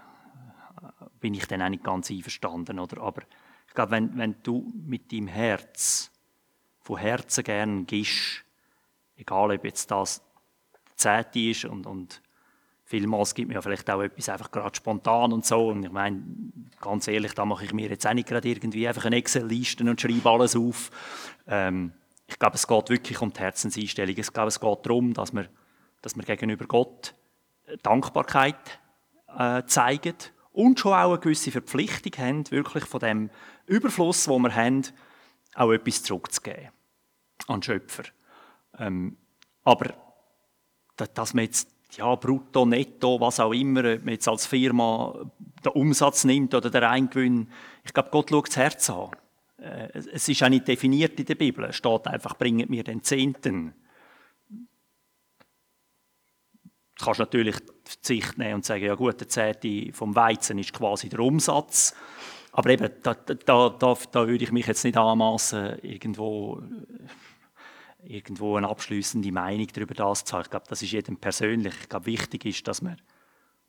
[1.19, 2.79] bin ich dann auch nicht ganz einverstanden.
[2.79, 3.01] Oder?
[3.01, 3.21] Aber
[3.67, 6.11] ich glaube, wenn, wenn du mit deinem Herz
[6.81, 8.43] von Herzen gern gibst,
[9.19, 10.21] egal ob jetzt das
[10.95, 12.21] Zehnte ist und, und
[12.83, 15.67] vielmals gibt mir ja vielleicht auch etwas einfach gerade spontan und so.
[15.67, 16.23] Und ich meine,
[16.81, 20.01] ganz ehrlich, da mache ich mir jetzt auch nicht gerade irgendwie einfach eine Excel-Liste und
[20.01, 20.89] schreibe alles auf.
[21.47, 21.93] Ähm,
[22.27, 24.15] ich glaube, es geht wirklich um die Herzenseinstellung.
[24.17, 25.49] Ich glaube, es geht darum, dass wir,
[26.01, 27.13] dass wir gegenüber Gott
[27.83, 28.79] Dankbarkeit
[29.37, 30.15] äh, zeigen
[30.51, 33.29] und schon auch eine gewisse Verpflichtung haben, wirklich von dem
[33.65, 34.83] Überfluss, den wir haben,
[35.55, 36.69] auch etwas zurückzugeben
[37.47, 38.03] an den Schöpfer.
[38.79, 39.17] Ähm,
[39.63, 39.93] aber
[40.95, 45.13] dass man jetzt ja, brutto, netto, was auch immer, man jetzt als Firma
[45.63, 47.49] den Umsatz nimmt oder den Reingewinn,
[47.83, 49.11] ich glaube, Gott schaut das Herz an.
[49.57, 51.65] Äh, es ist auch nicht definiert in der Bibel.
[51.65, 53.73] Es steht einfach, bringet mir den Zehnten.
[56.97, 57.55] Du kannst natürlich
[58.01, 61.95] Sicht nehmen und sagen, ja gut, der Zehnte vom Weizen ist quasi der Umsatz.
[62.51, 66.61] Aber eben, da, da, da, da würde ich mich jetzt nicht anmaßen, irgendwo,
[68.03, 70.43] irgendwo eine abschließende Meinung darüber das zu haben.
[70.43, 71.73] Ich glaube, das ist jedem persönlich.
[71.81, 72.99] Ich glaube, wichtig ist, dass man,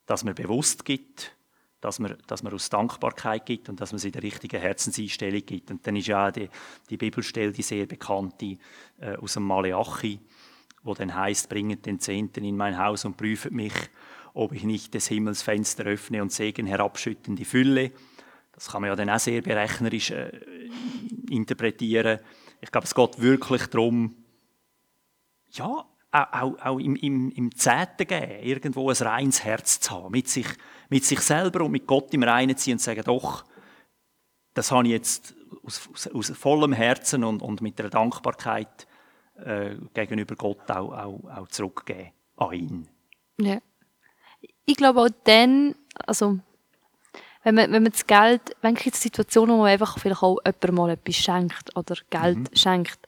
[0.06, 1.34] dass man bewusst gibt,
[1.80, 5.70] dass man, dass man aus Dankbarkeit gibt und dass man sie der richtigen Herzenseinstellung gibt.
[5.70, 6.48] Und dann ist ja auch die,
[6.90, 8.58] die Bibelstelle, die sehr bekannte
[9.00, 10.20] äh, aus dem Maleachi,
[10.82, 13.72] wo dann heißt: Bringet den Zehnten in mein Haus und prüfet mich,
[14.34, 17.92] ob ich nicht des Himmels Fenster öffne und Segen herabschütten die Fülle.
[18.52, 20.30] Das kann man ja dann auch sehr berechnerisch äh,
[21.30, 22.18] interpretieren.
[22.60, 24.19] Ich glaube, es geht wirklich darum,
[25.52, 30.28] ja, auch, auch, im, im, im Zehnten geben, irgendwo ein reines Herz zu haben, mit
[30.28, 30.46] sich,
[30.88, 33.44] mit sich selber und mit Gott im Reinen zu ziehen und zu sagen, doch,
[34.54, 35.34] das habe ich jetzt
[35.64, 38.86] aus, aus, aus vollem Herzen und, und mit einer Dankbarkeit
[39.36, 42.88] äh, gegenüber Gott auch, auch, auch zurückgeben an ihn.
[43.38, 43.58] Ja.
[44.64, 45.74] Ich glaube auch dann,
[46.06, 46.38] also
[47.42, 50.72] wenn man, wenn man das Geld, wenn jetzt Situationen, wo man einfach vielleicht auch jemand
[50.72, 52.56] mal etwas schenkt oder Geld mhm.
[52.56, 52.98] schenkt.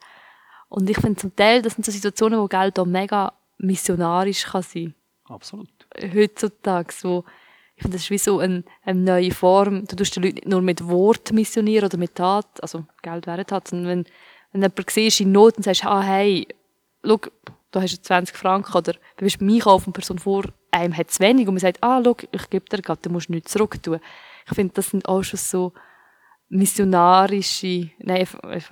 [0.73, 4.63] Und ich finde zum Teil, das sind so Situationen, wo Geld auch mega missionarisch kann
[4.63, 4.95] sein.
[5.25, 5.69] Absolut.
[6.15, 7.25] Heutzutage, wo
[7.77, 9.85] ich finde, das ist wie so eine, eine neue Form.
[9.87, 13.45] Du tust die Leute nicht nur mit Wort missionieren oder mit Tat, also Geld wäre
[13.45, 14.07] Tat, sondern wenn,
[14.53, 16.49] wenn jemand siehst in Not und sagst, ah, hey,
[17.05, 17.19] schau,
[17.71, 21.21] du hast 20 Franken oder du bist beim Einkaufen und Person vor einem hat zu
[21.21, 24.01] wenig und man sagt, ah, schau, ich gebe dir gerade, du musst nichts zurück tun.
[24.49, 25.75] Ich finde, das sind auch schon so
[26.49, 28.71] missionarische, nein, ich, ich,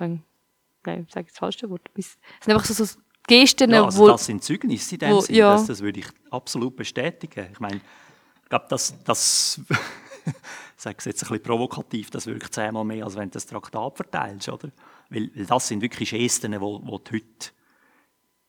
[0.85, 4.07] nein, ich sage das falsche Wort, es sind einfach so, so Gesten, ja, also wo...
[4.07, 5.53] das sind Zeugnisse in dem wo, Sinn, ja.
[5.53, 7.49] das, das würde ich absolut bestätigen.
[7.51, 9.61] Ich meine, ich glaube, das, das
[10.25, 10.33] ich
[10.75, 13.95] sage es jetzt ein bisschen provokativ, das wirkt zehnmal mehr, als wenn du das Traktat
[13.95, 14.71] verteilst, oder?
[15.09, 17.51] Weil, weil das sind wirklich Gesten, die, die du heute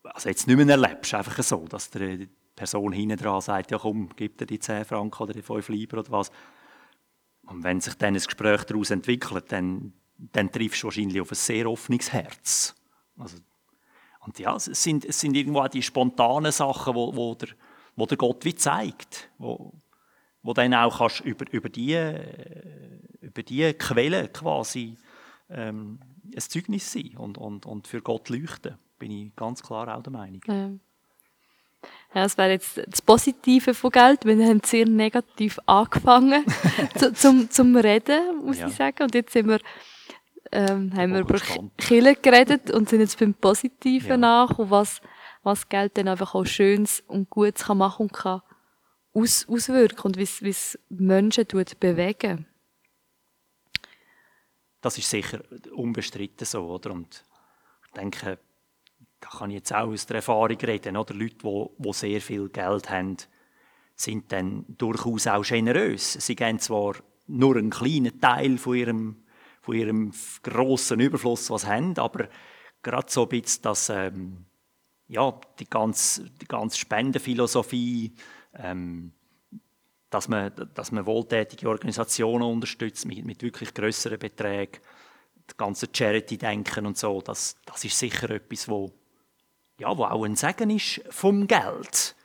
[0.05, 4.11] also jetzt nicht mehr erlebst, einfach so, dass die Person hinten dran sagt, ja komm,
[4.17, 6.31] gib dir die 10 Franken oder die 5 Lieber oder was.
[7.47, 11.37] Und wenn sich dann ein Gespräch daraus entwickelt, dann, dann triffst du wahrscheinlich auf ein
[11.37, 12.75] sehr offenes Herz.
[13.19, 13.39] Also,
[14.21, 17.49] und ja, es sind, es sind irgendwo auch die spontanen Sachen, wo, wo, der,
[17.97, 19.73] wo der Gott wie zeigt, wo,
[20.43, 21.95] wo dann auch kannst über, über, die,
[23.21, 24.97] über die Quelle quasi
[25.51, 25.99] ähm,
[26.35, 30.13] ein Zeugnis sein und, und, und für Gott leuchten bin ich ganz klar auch der
[30.13, 30.41] Meinung.
[30.47, 30.71] Ja.
[32.15, 34.25] Ja, das wäre jetzt das Positive von Geld.
[34.25, 36.45] Wir haben sehr negativ angefangen
[36.97, 38.69] zu, zum, zum Reden, muss ja.
[38.69, 39.03] ich sagen.
[39.03, 39.59] Und jetzt sind wir,
[40.53, 41.41] ähm, haben wir über
[41.79, 44.17] Killer geredet und sind jetzt beim Positiven ja.
[44.17, 45.01] nach und was,
[45.43, 48.43] was Geld dann einfach auch Schönes und Gutes kann machen und kann
[49.15, 52.47] aus, auswirken und wie es Menschen tut bewegen.
[54.81, 55.41] Das ist sicher
[55.75, 56.91] unbestritten so, oder?
[56.93, 57.25] Und
[57.87, 58.39] ich denke,
[59.21, 61.15] da kann ich jetzt auch aus der Erfahrung reden, oder?
[61.15, 63.17] Leute, die, die sehr viel Geld haben,
[63.95, 66.15] sind dann durchaus auch generös.
[66.15, 66.97] Sie geben zwar
[67.29, 69.22] nur einen kleinen Teil von ihrem,
[69.63, 72.29] von ihrem grossen Überfluss, was haben, aber
[72.83, 74.45] gerade so ein bisschen das, ähm,
[75.07, 78.13] ja, die ganze, die ganze Spendenphilosophie,
[78.55, 79.13] ähm,
[80.11, 84.81] dass man, dass man wohltätige Organisationen unterstützt mit, mit wirklich größeren Beträgen,
[85.47, 88.93] das ganze Charity-Denken und so, das, das ist sicher etwas, wo,
[89.79, 92.17] ja, wo auch ein Segen ist vom Geld.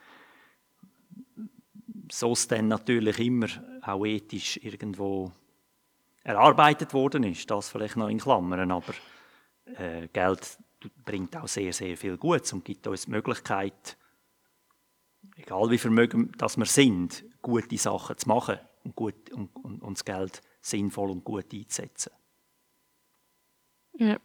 [2.11, 3.47] So es dann natürlich immer
[3.83, 5.31] auch ethisch irgendwo
[6.27, 8.93] erarbeitet worden ist, das vielleicht noch in Klammern, aber
[9.77, 10.57] äh, Geld
[11.05, 13.97] bringt auch sehr, sehr viel Gutes und gibt uns die Möglichkeit,
[15.37, 19.97] egal wie vermögen dass wir sind, gute Sachen zu machen und, gut, und, und, und
[19.97, 22.11] das Geld sinnvoll und gut einzusetzen.
[23.93, 24.17] Ja.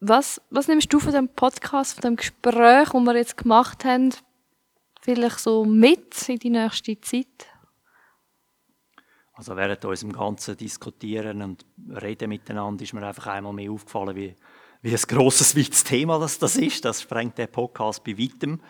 [0.00, 4.10] Was, was nimmst du von dem Podcast, von dem Gespräch, das wir jetzt gemacht haben,
[5.00, 7.53] vielleicht so mit in die nächste Zeit?
[9.34, 14.36] Also während unserem ganzen Diskutieren und Reden miteinander ist mir einfach einmal mehr aufgefallen, wie,
[14.80, 16.84] wie ein grosses, weites Thema das, das ist.
[16.84, 18.60] Das sprengt der Podcast bei weitem.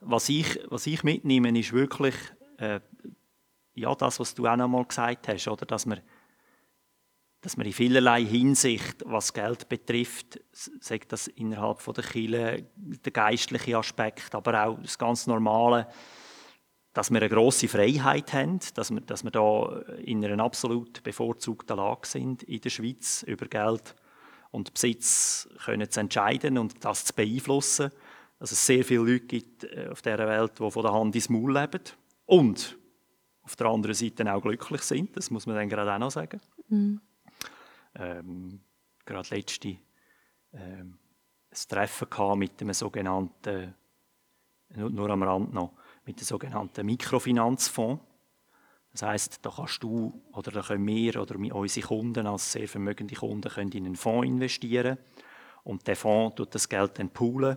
[0.00, 2.14] Was ich, was ich mitnehme, ist wirklich
[2.58, 2.80] äh,
[3.74, 5.64] ja, das, was du auch noch mal gesagt hast, oder?
[5.64, 6.02] dass wir
[7.42, 13.12] dass man in vielerlei Hinsicht, was Geld betrifft, sagt das innerhalb von der Kirche, der
[13.12, 15.86] geistliche Aspekt, aber auch das ganz Normale,
[17.00, 21.76] dass wir eine grosse Freiheit haben, dass wir, dass wir da in einer absolut bevorzugten
[21.76, 23.94] Lage sind in der Schweiz über Geld
[24.50, 27.90] und Besitz können zu entscheiden und das zu beeinflussen.
[28.38, 31.28] Dass es sehr viele Leute gibt äh, auf dieser Welt, die von der Hand ins
[31.28, 31.82] Maul leben
[32.26, 32.78] und
[33.42, 35.16] auf der anderen Seite auch glücklich sind.
[35.16, 36.40] Das muss man dann gerade auch noch sagen.
[36.68, 37.00] Mhm
[37.94, 38.60] ähm,
[39.04, 39.76] gerade letzte
[40.52, 40.98] ähm,
[41.50, 43.74] ein Treffen mit einem sogenannten,
[44.74, 45.72] nur, nur am Rand noch,
[46.04, 48.02] mit dem sogenannten Mikrofinanzfonds.
[48.92, 53.14] Das heißt, da kannst du oder da können wir oder unsere Kunden als sehr vermögende
[53.14, 54.98] Kunden können in einen Fonds investieren
[55.62, 57.56] und der Fonds tut das Geld dann poolen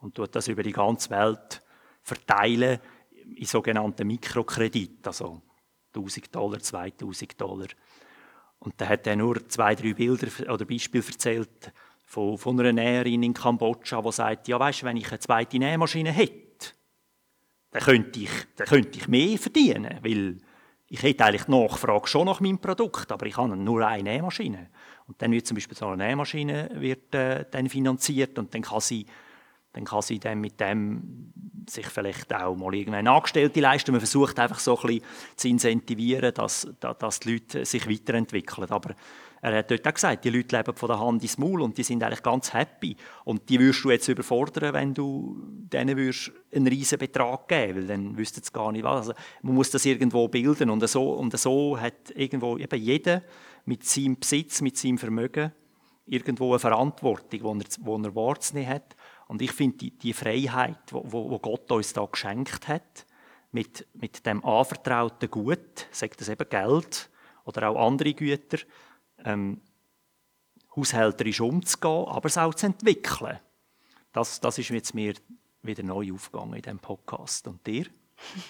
[0.00, 1.62] und tut das über die ganze Welt
[2.02, 2.80] verteilen
[3.36, 5.42] in sogenannten Mikrokredit, also
[5.94, 7.68] 1000 Dollar, 2000 Dollar.
[8.58, 11.72] Und da hat er nur zwei, drei Bilder oder Beispiele erzählt
[12.06, 16.12] von, von einer Näherin in Kambodscha, die sagt, ja weißt, wenn ich eine zweite Nähmaschine
[16.12, 16.41] hätte,
[17.72, 20.38] dann könnte ich, dann könnte ich mehr verdienen, weil
[20.88, 24.68] ich hätte eigentlich die Nachfrage schon nach meinem Produkt, aber ich habe nur eine Nähmaschine.
[25.08, 28.80] Und dann wird zum Beispiel so eine Nähmaschine wird, äh, dann finanziert und dann kann
[28.80, 29.06] sie,
[29.72, 31.32] dann kann sie dann mit dem
[31.68, 33.92] sich vielleicht auch mal irgendeine Angestellte leisten.
[33.92, 35.04] Man versucht einfach so ein bisschen
[35.36, 38.70] zu incentivieren, dass, dass die Leute sich weiterentwickeln.
[38.70, 38.94] Aber
[39.42, 41.82] er hat dort auch gesagt, die Leute leben von der Hand ins Maul und die
[41.82, 42.96] sind eigentlich ganz happy.
[43.24, 47.86] Und die würdest du jetzt überfordern, wenn du denen würdest einen riesen Betrag geben weil
[47.88, 49.08] dann wüssten sie gar nicht was.
[49.08, 53.22] Also man muss das irgendwo bilden und so, und so hat irgendwo eben jeder
[53.64, 55.50] mit seinem Besitz, mit seinem Vermögen
[56.06, 58.94] irgendwo eine Verantwortung, die er, wo er wahrzunehmen hat.
[59.26, 63.06] Und ich finde, die, die Freiheit, die Gott uns da geschenkt hat,
[63.50, 67.10] mit, mit dem anvertrauten Gut, sagt das eben Geld
[67.44, 68.58] oder auch andere Güter,
[69.24, 69.60] ähm,
[70.74, 73.38] haushälterisch umzugehen, aber es auch zu entwickeln.
[74.12, 75.14] Das, das ist jetzt mir
[75.62, 77.46] wieder neu aufgegangen in diesem Podcast.
[77.46, 77.86] Und dir?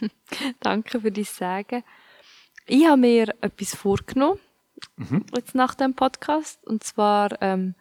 [0.60, 1.84] Danke für dein Sagen.
[2.66, 4.38] Ich habe mir etwas vorgenommen,
[4.96, 5.24] mhm.
[5.34, 6.64] jetzt nach dem Podcast.
[6.66, 7.74] Und zwar ähm,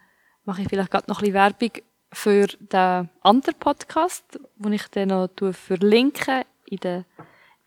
[0.44, 1.70] mache ich vielleicht gerade noch ein bisschen Werbung
[2.12, 7.04] für den anderen Podcast, den ich dann noch verlinke in der,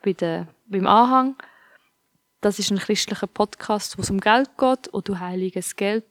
[0.04, 1.36] bei der, beim Anhang.
[2.46, 6.06] Das ist ein christlicher Podcast, wo es um Geld geht und du heiliges Geld.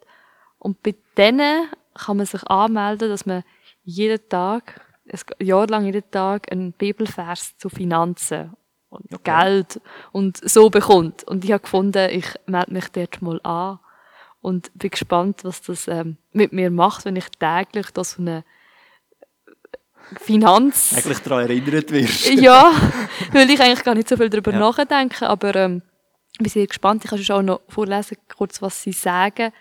[0.58, 3.44] Und bei denen kann man sich anmelden, dass man
[3.84, 8.52] jeden Tag, ein Jahr lang jeden Tag einen Bibelvers zu Finanzen
[8.88, 9.44] und okay.
[9.44, 9.80] Geld
[10.10, 11.22] und so bekommt.
[11.22, 13.78] Und ich habe gefunden, ich melde mich dort mal an
[14.40, 18.42] und bin gespannt, was das ähm, mit mir macht, wenn ich täglich das so eine
[20.16, 20.94] Finanz...
[20.96, 22.26] Eigentlich daran erinnert wirst.
[22.26, 22.72] ja,
[23.32, 24.58] weil ich eigentlich gar nicht so viel darüber ja.
[24.58, 25.82] nachdenke, aber ähm,
[26.38, 27.04] bin sehr gespannt.
[27.04, 29.52] Ich kann schon auch noch vorlesen, kurz, was sie sagen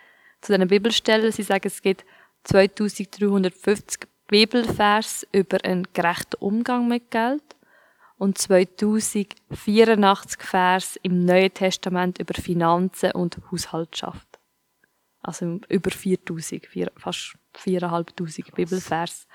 [0.41, 1.32] zu diesen Bibelstellen.
[1.32, 2.05] Sie sagen, es gibt
[2.45, 7.43] 2350 Bibelvers über einen gerechten Umgang mit Geld
[8.17, 14.28] und 2084 Vers im Neuen Testament über Finanzen und Haushaltschaft.
[15.21, 16.67] Also über 4000,
[16.97, 19.28] fast 4500 Bibelvers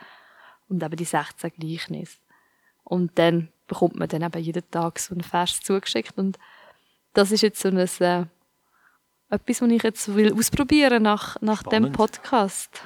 [0.68, 2.18] und eben die 16 Gleichnisse.
[2.84, 6.38] Und dann bekommt man dann eben jeden Tag so einen Vers zugeschickt und
[7.18, 8.26] das ist jetzt so ein, äh,
[9.28, 12.80] etwas, was ich jetzt will ausprobieren nach, nach dem Podcast.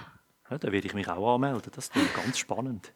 [0.51, 1.70] Ja, da werde ich mich auch anmelden.
[1.74, 2.95] Das ist ganz spannend.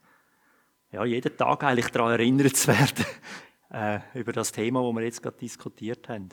[0.93, 3.05] Ja, jeden Tag eigentlich daran erinnert zu werden,
[3.71, 6.31] äh, über das Thema, das wir jetzt gerade diskutiert haben.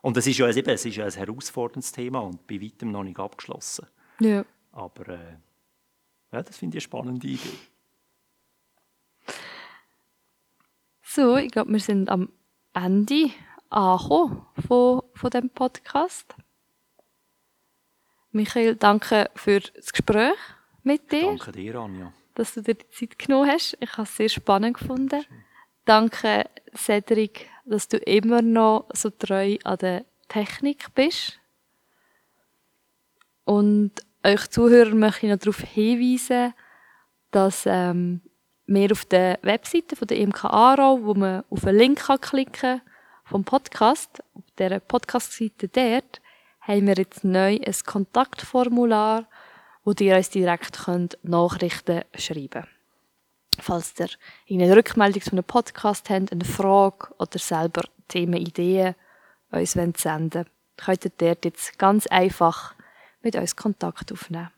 [0.00, 3.04] Und es ist ja, eben, es ist ja ein herausforderndes Thema und bei weitem noch
[3.04, 3.86] nicht abgeschlossen.
[4.20, 4.46] Ja.
[4.72, 5.36] Aber äh,
[6.32, 7.58] ja, das finde ich eine spannende Idee.
[11.02, 12.30] So, ich glaube, wir sind am
[12.72, 13.30] Ende
[13.70, 16.34] angekommen von, von diesem Podcast.
[18.30, 20.36] Michael, danke für das Gespräch
[20.82, 21.26] mit dir.
[21.26, 22.12] Danke dir, Anja.
[22.34, 23.76] Dass du dir die Zeit genommen hast.
[23.80, 25.22] Ich habe es sehr spannend gefunden.
[25.22, 25.44] Schön.
[25.84, 26.44] Danke,
[26.76, 31.40] Cedric, dass du immer noch so treu an der Technik bist.
[33.44, 33.92] Und
[34.22, 36.52] euch Zuhörer möchte ich noch darauf hinweisen,
[37.30, 38.20] dass ähm,
[38.66, 42.82] wir auf der Webseite von der IMK Aarau, wo man auf einen Link klicken kann,
[43.28, 46.22] vom Podcast, auf der Podcast-Seite dort,
[46.62, 49.26] haben wir jetzt neu ein Kontaktformular,
[49.84, 52.68] wo ihr uns direkt könnt Nachrichten schreiben könnt.
[53.60, 54.08] Falls ihr
[54.48, 58.94] eine Rückmeldung zu einem Podcast habt, eine Frage oder selber Themenideen
[59.50, 59.98] uns senden
[60.34, 60.48] wollt,
[60.78, 62.74] könnt ihr dort jetzt ganz einfach
[63.20, 64.50] mit uns Kontakt aufnehmen.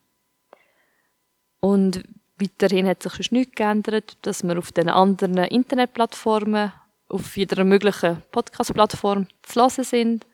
[1.58, 2.04] Und
[2.38, 6.72] weiterhin hat sich nichts geändert, dass wir auf den anderen Internetplattformen
[7.10, 10.26] auf jeder möglichen Podcast-Plattform zu hören sind.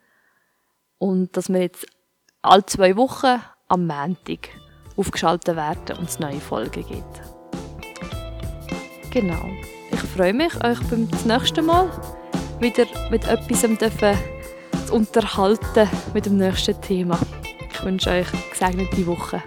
[0.99, 1.87] Und dass wir jetzt
[2.43, 4.51] alle zwei Wochen am Montag
[4.97, 7.23] aufgeschaltet werden und es neue Folgen gibt.
[9.11, 9.49] Genau.
[9.91, 11.91] Ich freue mich, euch beim nächsten Mal
[12.61, 13.63] wieder mit etwas
[14.87, 17.19] zu unterhalten mit dem nächsten Thema.
[17.73, 19.43] Ich wünsche euch eine gesegnete Woche.